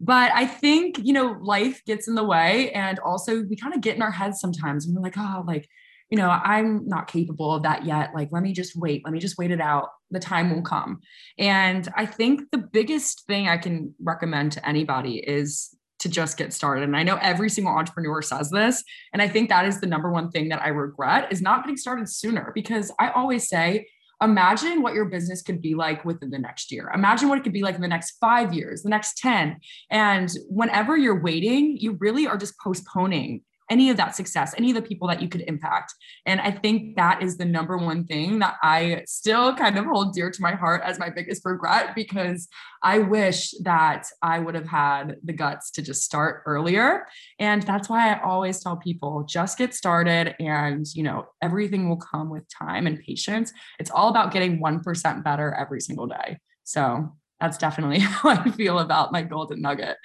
But 0.00 0.32
I 0.34 0.46
think, 0.46 0.98
you 0.98 1.12
know, 1.12 1.36
life 1.42 1.84
gets 1.84 2.08
in 2.08 2.14
the 2.14 2.24
way. 2.24 2.70
And 2.72 2.98
also, 3.00 3.42
we 3.42 3.56
kind 3.56 3.74
of 3.74 3.82
get 3.82 3.96
in 3.96 4.02
our 4.02 4.10
heads 4.10 4.40
sometimes 4.40 4.86
and 4.86 4.96
we're 4.96 5.02
like, 5.02 5.18
oh, 5.18 5.44
like, 5.46 5.68
you 6.10 6.18
know, 6.18 6.30
I'm 6.30 6.88
not 6.88 7.06
capable 7.06 7.54
of 7.54 7.62
that 7.62 7.84
yet. 7.84 8.10
Like, 8.14 8.30
let 8.32 8.42
me 8.42 8.52
just 8.52 8.74
wait. 8.74 9.02
Let 9.04 9.12
me 9.12 9.20
just 9.20 9.38
wait 9.38 9.50
it 9.50 9.60
out. 9.60 9.90
The 10.10 10.18
time 10.18 10.52
will 10.52 10.62
come. 10.62 11.00
And 11.38 11.88
I 11.96 12.06
think 12.06 12.50
the 12.50 12.58
biggest 12.58 13.26
thing 13.26 13.48
I 13.48 13.58
can 13.58 13.94
recommend 14.02 14.52
to 14.52 14.68
anybody 14.68 15.18
is 15.18 15.76
to 16.00 16.08
just 16.08 16.36
get 16.36 16.52
started. 16.52 16.82
And 16.84 16.96
I 16.96 17.02
know 17.02 17.18
every 17.20 17.50
single 17.50 17.74
entrepreneur 17.74 18.22
says 18.22 18.50
this. 18.50 18.82
And 19.12 19.20
I 19.20 19.28
think 19.28 19.50
that 19.50 19.66
is 19.66 19.80
the 19.80 19.86
number 19.86 20.10
one 20.10 20.30
thing 20.30 20.48
that 20.48 20.62
I 20.62 20.68
regret 20.68 21.30
is 21.30 21.42
not 21.42 21.62
getting 21.62 21.76
started 21.76 22.08
sooner 22.08 22.52
because 22.54 22.90
I 22.98 23.10
always 23.10 23.48
say, 23.48 23.86
imagine 24.22 24.82
what 24.82 24.94
your 24.94 25.06
business 25.06 25.42
could 25.42 25.62
be 25.62 25.74
like 25.74 26.04
within 26.04 26.30
the 26.30 26.38
next 26.38 26.70
year. 26.70 26.90
Imagine 26.94 27.28
what 27.28 27.38
it 27.38 27.44
could 27.44 27.52
be 27.52 27.62
like 27.62 27.74
in 27.74 27.80
the 27.80 27.88
next 27.88 28.18
five 28.20 28.52
years, 28.52 28.82
the 28.82 28.90
next 28.90 29.16
10. 29.18 29.58
And 29.90 30.30
whenever 30.48 30.96
you're 30.96 31.22
waiting, 31.22 31.76
you 31.78 31.96
really 32.00 32.26
are 32.26 32.36
just 32.36 32.58
postponing 32.58 33.42
any 33.70 33.88
of 33.88 33.96
that 33.96 34.16
success, 34.16 34.52
any 34.58 34.70
of 34.70 34.74
the 34.74 34.82
people 34.82 35.08
that 35.08 35.22
you 35.22 35.28
could 35.28 35.42
impact. 35.42 35.94
And 36.26 36.40
I 36.40 36.50
think 36.50 36.96
that 36.96 37.22
is 37.22 37.36
the 37.36 37.44
number 37.44 37.78
one 37.78 38.04
thing 38.04 38.40
that 38.40 38.56
I 38.62 39.04
still 39.06 39.54
kind 39.54 39.78
of 39.78 39.86
hold 39.86 40.12
dear 40.12 40.30
to 40.30 40.42
my 40.42 40.52
heart 40.52 40.82
as 40.84 40.98
my 40.98 41.08
biggest 41.08 41.44
regret 41.44 41.94
because 41.94 42.48
I 42.82 42.98
wish 42.98 43.52
that 43.62 44.06
I 44.22 44.40
would 44.40 44.54
have 44.54 44.66
had 44.66 45.16
the 45.22 45.32
guts 45.32 45.70
to 45.72 45.82
just 45.82 46.02
start 46.02 46.42
earlier. 46.46 47.06
And 47.38 47.62
that's 47.62 47.88
why 47.88 48.12
I 48.12 48.22
always 48.22 48.60
tell 48.60 48.76
people 48.76 49.24
just 49.28 49.56
get 49.56 49.74
started 49.74 50.34
and, 50.40 50.84
you 50.94 51.04
know, 51.04 51.28
everything 51.40 51.88
will 51.88 51.96
come 51.96 52.28
with 52.28 52.44
time 52.48 52.86
and 52.86 52.98
patience. 52.98 53.52
It's 53.78 53.90
all 53.90 54.08
about 54.08 54.32
getting 54.32 54.60
1% 54.60 55.24
better 55.24 55.54
every 55.54 55.80
single 55.80 56.06
day. 56.06 56.38
So 56.64 57.12
that's 57.40 57.58
definitely 57.58 57.98
how 58.00 58.30
I 58.30 58.50
feel 58.50 58.78
about 58.78 59.12
my 59.12 59.22
golden 59.22 59.62
nugget. 59.62 59.96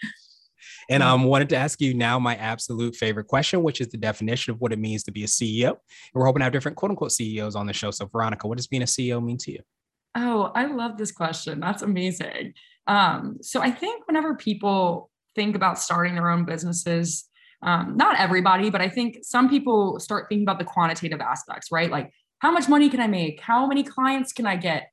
And 0.90 1.02
um, 1.04 1.24
wanted 1.24 1.50
to 1.50 1.56
ask 1.56 1.82
you 1.82 1.94
now 1.94 2.20
my 2.20 2.36
absolute 2.36 2.96
favorite 2.96 3.28
question, 3.28 3.64
which 3.64 3.82
is 3.82 3.88
the 3.90 3.98
definition 3.98 4.54
of 4.54 4.62
what 4.62 4.72
it 4.72 4.80
means 4.80 5.04
to 5.04 5.12
be 5.12 5.24
a 5.24 5.28
CEO. 5.28 5.70
And 5.70 5.78
we're 6.14 6.26
hoping 6.26 6.40
to 6.40 6.46
have 6.46 6.54
different 6.54 6.78
quote 6.78 6.92
unquote 6.92 7.12
CEOs 7.12 7.56
on 7.56 7.66
the 7.66 7.74
show. 7.74 7.92
So, 7.92 8.06
Veronica, 8.06 8.48
what 8.48 8.58
does 8.58 8.68
being 8.68 8.84
a 8.84 8.86
CEO 8.86 9.24
mean 9.24 9.38
to 9.40 9.52
you? 9.52 9.60
Oh, 10.16 10.52
I 10.56 10.66
love 10.66 10.98
this 10.98 11.12
question. 11.12 11.60
That's 11.60 11.82
amazing. 11.82 12.54
Um, 12.88 13.38
so, 13.42 13.62
I 13.62 13.72
think 13.72 14.08
whenever 14.08 14.36
people 14.36 15.10
think 15.36 15.56
about 15.56 15.80
starting 15.80 16.16
their 16.16 16.30
own 16.30 16.46
businesses, 16.46 17.26
um, 17.62 17.98
not 17.98 18.20
everybody, 18.20 18.70
but 18.70 18.82
I 18.82 18.90
think 18.90 19.20
some 19.24 19.50
people 19.50 20.00
start 20.00 20.28
thinking 20.30 20.44
about 20.44 20.60
the 20.60 20.66
quantitative 20.66 21.20
aspects, 21.20 21.72
right? 21.72 21.90
Like, 21.90 22.12
how 22.40 22.52
much 22.52 22.70
money 22.70 22.90
can 22.90 23.00
I 23.00 23.08
make? 23.08 23.42
How 23.42 23.66
many 23.66 23.84
clients 23.84 24.34
can 24.34 24.46
I 24.46 24.56
get? 24.56 24.92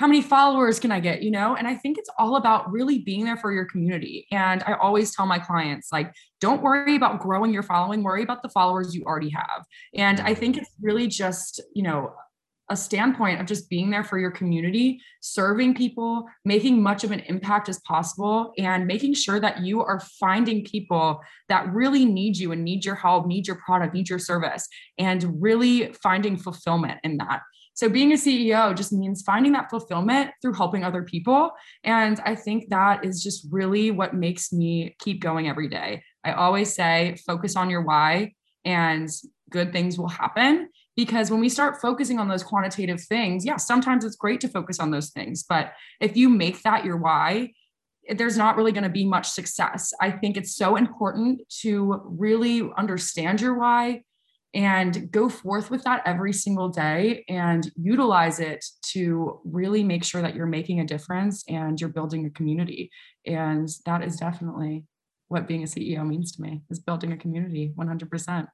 How 0.00 0.06
many 0.06 0.22
followers 0.22 0.80
can 0.80 0.90
I 0.90 0.98
get? 0.98 1.20
You 1.20 1.30
know, 1.30 1.56
and 1.56 1.68
I 1.68 1.74
think 1.74 1.98
it's 1.98 2.08
all 2.18 2.36
about 2.36 2.72
really 2.72 3.00
being 3.00 3.26
there 3.26 3.36
for 3.36 3.52
your 3.52 3.66
community. 3.66 4.26
And 4.32 4.62
I 4.66 4.72
always 4.72 5.14
tell 5.14 5.26
my 5.26 5.38
clients, 5.38 5.92
like, 5.92 6.14
don't 6.40 6.62
worry 6.62 6.96
about 6.96 7.20
growing 7.20 7.52
your 7.52 7.62
following, 7.62 8.02
worry 8.02 8.22
about 8.22 8.42
the 8.42 8.48
followers 8.48 8.94
you 8.94 9.04
already 9.04 9.28
have. 9.28 9.66
And 9.94 10.18
I 10.20 10.32
think 10.32 10.56
it's 10.56 10.70
really 10.80 11.06
just, 11.06 11.60
you 11.74 11.82
know, 11.82 12.14
a 12.70 12.76
standpoint 12.76 13.42
of 13.42 13.46
just 13.46 13.68
being 13.68 13.90
there 13.90 14.02
for 14.02 14.18
your 14.18 14.30
community, 14.30 15.02
serving 15.20 15.74
people, 15.74 16.24
making 16.46 16.82
much 16.82 17.04
of 17.04 17.10
an 17.10 17.20
impact 17.20 17.68
as 17.68 17.78
possible, 17.80 18.54
and 18.56 18.86
making 18.86 19.12
sure 19.12 19.38
that 19.38 19.60
you 19.60 19.82
are 19.82 20.00
finding 20.18 20.64
people 20.64 21.20
that 21.50 21.70
really 21.74 22.06
need 22.06 22.38
you 22.38 22.52
and 22.52 22.64
need 22.64 22.86
your 22.86 22.94
help, 22.94 23.26
need 23.26 23.46
your 23.46 23.56
product, 23.56 23.92
need 23.92 24.08
your 24.08 24.20
service, 24.20 24.66
and 24.96 25.42
really 25.42 25.92
finding 26.02 26.38
fulfillment 26.38 27.00
in 27.04 27.18
that. 27.18 27.42
So 27.80 27.88
being 27.88 28.12
a 28.12 28.16
CEO 28.16 28.76
just 28.76 28.92
means 28.92 29.22
finding 29.22 29.52
that 29.52 29.70
fulfillment 29.70 30.32
through 30.42 30.52
helping 30.52 30.84
other 30.84 31.02
people. 31.02 31.50
And 31.82 32.20
I 32.26 32.34
think 32.34 32.68
that 32.68 33.06
is 33.06 33.22
just 33.22 33.46
really 33.50 33.90
what 33.90 34.12
makes 34.12 34.52
me 34.52 34.94
keep 34.98 35.22
going 35.22 35.48
every 35.48 35.66
day. 35.66 36.02
I 36.22 36.32
always 36.32 36.74
say, 36.74 37.16
focus 37.26 37.56
on 37.56 37.70
your 37.70 37.80
why 37.80 38.34
and 38.66 39.08
good 39.48 39.72
things 39.72 39.98
will 39.98 40.10
happen. 40.10 40.68
Because 40.94 41.30
when 41.30 41.40
we 41.40 41.48
start 41.48 41.80
focusing 41.80 42.18
on 42.18 42.28
those 42.28 42.42
quantitative 42.42 43.00
things, 43.00 43.46
yeah, 43.46 43.56
sometimes 43.56 44.04
it's 44.04 44.16
great 44.16 44.42
to 44.42 44.48
focus 44.48 44.78
on 44.78 44.90
those 44.90 45.08
things. 45.08 45.42
But 45.48 45.72
if 46.02 46.18
you 46.18 46.28
make 46.28 46.62
that 46.64 46.84
your 46.84 46.98
why, 46.98 47.54
there's 48.10 48.36
not 48.36 48.58
really 48.58 48.72
going 48.72 48.84
to 48.84 48.90
be 48.90 49.06
much 49.06 49.30
success. 49.30 49.94
I 50.02 50.10
think 50.10 50.36
it's 50.36 50.54
so 50.54 50.76
important 50.76 51.40
to 51.62 52.02
really 52.04 52.68
understand 52.76 53.40
your 53.40 53.58
why, 53.58 54.02
and 54.52 55.10
go 55.12 55.28
forth 55.28 55.70
with 55.70 55.84
that 55.84 56.02
every 56.04 56.32
single 56.32 56.68
day 56.68 57.24
and 57.28 57.70
utilize 57.76 58.40
it 58.40 58.64
to 58.92 59.40
really 59.44 59.84
make 59.84 60.02
sure 60.02 60.22
that 60.22 60.34
you're 60.34 60.46
making 60.46 60.80
a 60.80 60.86
difference 60.86 61.44
and 61.48 61.80
you're 61.80 61.90
building 61.90 62.26
a 62.26 62.30
community. 62.30 62.90
And 63.26 63.68
that 63.86 64.02
is 64.02 64.16
definitely 64.16 64.84
what 65.28 65.46
being 65.46 65.62
a 65.62 65.66
ceo 65.66 66.04
means 66.04 66.32
to 66.32 66.42
me 66.42 66.62
is 66.70 66.80
building 66.80 67.12
a 67.12 67.16
community 67.16 67.72
100% 67.78 68.48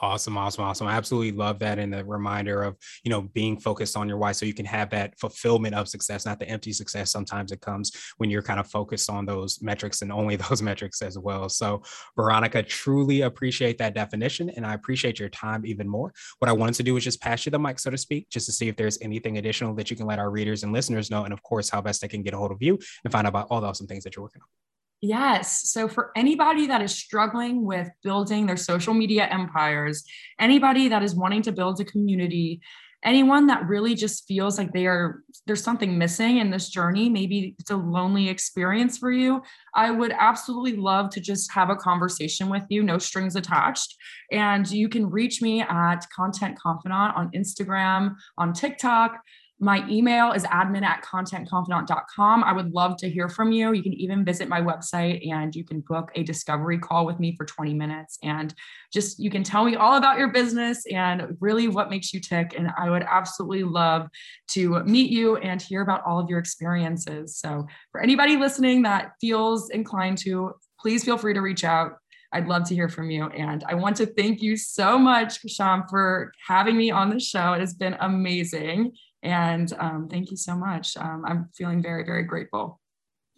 Awesome, 0.00 0.38
awesome, 0.38 0.62
awesome. 0.62 0.86
I 0.86 0.92
absolutely 0.92 1.32
love 1.32 1.58
that. 1.58 1.80
And 1.80 1.92
the 1.92 2.04
reminder 2.04 2.62
of, 2.62 2.76
you 3.02 3.10
know, 3.10 3.22
being 3.22 3.58
focused 3.58 3.96
on 3.96 4.08
your 4.08 4.16
why 4.16 4.30
so 4.30 4.46
you 4.46 4.54
can 4.54 4.64
have 4.64 4.90
that 4.90 5.18
fulfillment 5.18 5.74
of 5.74 5.88
success, 5.88 6.24
not 6.24 6.38
the 6.38 6.48
empty 6.48 6.72
success. 6.72 7.10
Sometimes 7.10 7.50
it 7.50 7.60
comes 7.60 7.90
when 8.18 8.30
you're 8.30 8.42
kind 8.42 8.60
of 8.60 8.68
focused 8.68 9.10
on 9.10 9.26
those 9.26 9.60
metrics 9.60 10.02
and 10.02 10.12
only 10.12 10.36
those 10.48 10.62
metrics 10.62 11.02
as 11.02 11.18
well. 11.18 11.48
So, 11.48 11.82
Veronica, 12.14 12.62
truly 12.62 13.22
appreciate 13.22 13.78
that 13.78 13.94
definition. 13.94 14.50
And 14.50 14.64
I 14.64 14.74
appreciate 14.74 15.18
your 15.18 15.30
time 15.30 15.66
even 15.66 15.88
more. 15.88 16.12
What 16.38 16.48
I 16.48 16.52
wanted 16.52 16.76
to 16.76 16.84
do 16.84 16.96
is 16.96 17.02
just 17.02 17.20
pass 17.20 17.44
you 17.44 17.50
the 17.50 17.58
mic, 17.58 17.80
so 17.80 17.90
to 17.90 17.98
speak, 17.98 18.30
just 18.30 18.46
to 18.46 18.52
see 18.52 18.68
if 18.68 18.76
there's 18.76 18.98
anything 19.02 19.38
additional 19.38 19.74
that 19.74 19.90
you 19.90 19.96
can 19.96 20.06
let 20.06 20.20
our 20.20 20.30
readers 20.30 20.62
and 20.62 20.72
listeners 20.72 21.10
know. 21.10 21.24
And 21.24 21.32
of 21.32 21.42
course, 21.42 21.68
how 21.68 21.80
best 21.80 22.02
they 22.02 22.08
can 22.08 22.22
get 22.22 22.34
a 22.34 22.36
hold 22.36 22.52
of 22.52 22.58
you 22.60 22.78
and 23.02 23.12
find 23.12 23.26
out 23.26 23.30
about 23.30 23.48
all 23.50 23.60
the 23.60 23.66
awesome 23.66 23.88
things 23.88 24.04
that 24.04 24.14
you're 24.14 24.22
working 24.22 24.42
on. 24.42 24.67
Yes. 25.00 25.70
So, 25.70 25.86
for 25.86 26.10
anybody 26.16 26.66
that 26.66 26.82
is 26.82 26.92
struggling 26.92 27.64
with 27.64 27.88
building 28.02 28.46
their 28.46 28.56
social 28.56 28.94
media 28.94 29.28
empires, 29.30 30.02
anybody 30.40 30.88
that 30.88 31.04
is 31.04 31.14
wanting 31.14 31.42
to 31.42 31.52
build 31.52 31.80
a 31.80 31.84
community, 31.84 32.60
anyone 33.04 33.46
that 33.46 33.66
really 33.68 33.94
just 33.94 34.26
feels 34.26 34.58
like 34.58 34.72
they 34.72 34.86
are 34.86 35.22
there's 35.46 35.62
something 35.62 35.96
missing 35.96 36.38
in 36.38 36.50
this 36.50 36.68
journey, 36.68 37.08
maybe 37.08 37.54
it's 37.58 37.70
a 37.70 37.76
lonely 37.76 38.28
experience 38.28 38.98
for 38.98 39.12
you, 39.12 39.40
I 39.74 39.90
would 39.90 40.12
absolutely 40.18 40.76
love 40.76 41.10
to 41.10 41.20
just 41.20 41.52
have 41.52 41.70
a 41.70 41.76
conversation 41.76 42.48
with 42.50 42.64
you, 42.68 42.82
no 42.82 42.98
strings 42.98 43.36
attached. 43.36 43.94
And 44.32 44.68
you 44.70 44.88
can 44.88 45.08
reach 45.08 45.40
me 45.40 45.62
at 45.62 46.00
Content 46.14 46.58
Confidant 46.58 47.16
on 47.16 47.30
Instagram, 47.30 48.16
on 48.36 48.52
TikTok. 48.52 49.20
My 49.60 49.84
email 49.88 50.32
is 50.32 50.44
admin 50.44 50.82
at 50.82 51.02
contentconfidant.com. 51.02 52.44
I 52.44 52.52
would 52.52 52.72
love 52.72 52.96
to 52.98 53.10
hear 53.10 53.28
from 53.28 53.50
you. 53.50 53.72
You 53.72 53.82
can 53.82 53.94
even 53.94 54.24
visit 54.24 54.48
my 54.48 54.60
website 54.60 55.28
and 55.28 55.54
you 55.54 55.64
can 55.64 55.80
book 55.80 56.12
a 56.14 56.22
discovery 56.22 56.78
call 56.78 57.04
with 57.04 57.18
me 57.18 57.34
for 57.36 57.44
20 57.44 57.74
minutes. 57.74 58.18
And 58.22 58.54
just 58.92 59.18
you 59.18 59.30
can 59.30 59.42
tell 59.42 59.64
me 59.64 59.74
all 59.74 59.96
about 59.96 60.18
your 60.18 60.28
business 60.28 60.84
and 60.86 61.36
really 61.40 61.66
what 61.66 61.90
makes 61.90 62.14
you 62.14 62.20
tick. 62.20 62.54
And 62.56 62.70
I 62.78 62.88
would 62.88 63.02
absolutely 63.02 63.64
love 63.64 64.06
to 64.50 64.84
meet 64.84 65.10
you 65.10 65.36
and 65.38 65.60
hear 65.60 65.82
about 65.82 66.04
all 66.06 66.20
of 66.20 66.28
your 66.28 66.38
experiences. 66.38 67.36
So, 67.36 67.66
for 67.90 68.00
anybody 68.00 68.36
listening 68.36 68.82
that 68.82 69.12
feels 69.20 69.70
inclined 69.70 70.18
to, 70.18 70.52
please 70.80 71.04
feel 71.04 71.18
free 71.18 71.34
to 71.34 71.40
reach 71.40 71.64
out. 71.64 71.96
I'd 72.32 72.46
love 72.46 72.68
to 72.68 72.74
hear 72.74 72.88
from 72.88 73.10
you. 73.10 73.26
And 73.28 73.64
I 73.66 73.74
want 73.74 73.96
to 73.96 74.06
thank 74.06 74.42
you 74.42 74.56
so 74.56 74.98
much, 74.98 75.40
Sham, 75.50 75.84
for 75.88 76.32
having 76.46 76.76
me 76.76 76.90
on 76.90 77.10
the 77.10 77.18
show. 77.18 77.54
It 77.54 77.60
has 77.60 77.74
been 77.74 77.96
amazing. 78.00 78.92
And 79.22 79.72
um, 79.78 80.08
thank 80.08 80.30
you 80.30 80.36
so 80.36 80.54
much. 80.56 80.96
Um, 80.96 81.24
I'm 81.26 81.48
feeling 81.54 81.82
very, 81.82 82.04
very 82.04 82.24
grateful. 82.24 82.80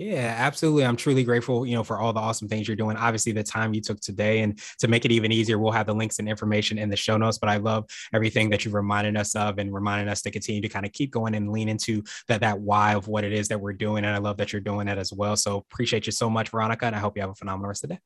Yeah, 0.01 0.35
absolutely. 0.39 0.87
I'm 0.87 0.97
truly 0.97 1.25
grateful, 1.25 1.67
you 1.67 1.75
know, 1.75 1.85
for 1.85 2.01
all 2.01 2.15
the 2.15 2.21
awesome 2.21 2.49
things 2.49 2.67
you're 2.67 2.75
doing. 2.75 2.97
Obviously, 2.97 3.33
the 3.33 3.43
time 3.43 3.75
you 3.75 3.83
took 3.83 4.01
today, 4.01 4.41
and 4.41 4.59
to 4.79 4.89
make 4.89 5.05
it 5.05 5.13
even 5.13 5.31
easier, 5.31 5.59
we'll 5.59 5.73
have 5.73 5.87
the 5.87 5.95
links 5.95 6.19
and 6.19 6.27
information 6.27 6.79
in 6.79 6.89
the 6.89 6.97
show 6.97 7.19
notes. 7.19 7.37
But 7.37 7.51
I 7.51 7.59
love 7.59 7.85
everything 8.15 8.49
that 8.49 8.65
you've 8.65 8.73
reminded 8.73 9.19
us 9.19 9.37
of, 9.37 9.59
and 9.59 9.75
reminding 9.75 10.09
us 10.09 10.23
to 10.23 10.31
continue 10.31 10.63
to 10.63 10.71
kind 10.71 10.87
of 10.87 10.93
keep 10.93 11.11
going 11.11 11.35
and 11.35 11.53
lean 11.53 11.69
into 11.69 12.03
that 12.29 12.41
that 12.41 12.59
why 12.59 12.95
of 12.95 13.09
what 13.09 13.25
it 13.25 13.35
is 13.35 13.49
that 13.49 13.61
we're 13.61 13.75
doing. 13.75 14.07
And 14.07 14.15
I 14.15 14.19
love 14.19 14.39
that 14.39 14.55
you're 14.55 14.61
doing 14.61 14.87
that 14.87 14.97
as 14.97 15.13
well. 15.13 15.37
So 15.37 15.59
appreciate 15.71 16.07
you 16.07 16.13
so 16.13 16.31
much, 16.31 16.49
Veronica, 16.49 16.87
and 16.87 16.97
I 16.97 16.99
hope 16.99 17.15
you 17.15 17.21
have 17.21 17.33
a 17.33 17.35
phenomenal 17.35 17.69
rest 17.69 17.85
of 17.85 17.91
the 17.91 17.97
day. 17.97 18.01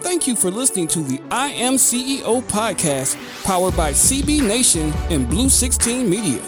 Thank 0.00 0.26
you 0.26 0.36
for 0.36 0.50
listening 0.50 0.88
to 0.88 1.00
the 1.00 1.20
I 1.30 1.48
Am 1.48 1.74
CEO 1.74 2.40
podcast, 2.44 3.14
powered 3.44 3.76
by 3.76 3.90
CB 3.92 4.46
Nation 4.48 4.90
and 5.10 5.28
Blue 5.28 5.50
16 5.50 6.08
Media. 6.08 6.40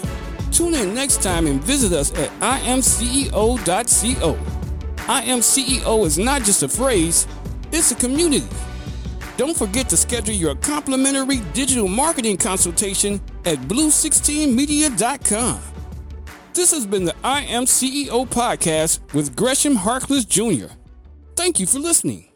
Tune 0.59 0.75
in 0.75 0.93
next 0.93 1.23
time 1.23 1.47
and 1.47 1.63
visit 1.63 1.93
us 1.93 2.11
at 2.15 2.29
imceo.co. 2.41 4.37
I 5.07 5.21
Am 5.21 5.39
CEO 5.39 6.05
is 6.05 6.19
not 6.19 6.43
just 6.43 6.63
a 6.63 6.67
phrase, 6.67 7.25
it's 7.71 7.91
a 7.93 7.95
community. 7.95 8.45
Don't 9.37 9.55
forget 9.55 9.87
to 9.87 9.95
schedule 9.95 10.35
your 10.35 10.55
complimentary 10.55 11.37
digital 11.53 11.87
marketing 11.87 12.35
consultation 12.35 13.21
at 13.45 13.57
blue16media.com. 13.69 15.61
This 16.53 16.71
has 16.71 16.85
been 16.85 17.05
the 17.05 17.15
I 17.23 17.43
Am 17.43 17.63
CEO 17.63 18.27
podcast 18.27 18.99
with 19.13 19.37
Gresham 19.37 19.77
Harkless 19.77 20.27
Jr. 20.27 20.73
Thank 21.37 21.61
you 21.61 21.67
for 21.67 21.79
listening. 21.79 22.28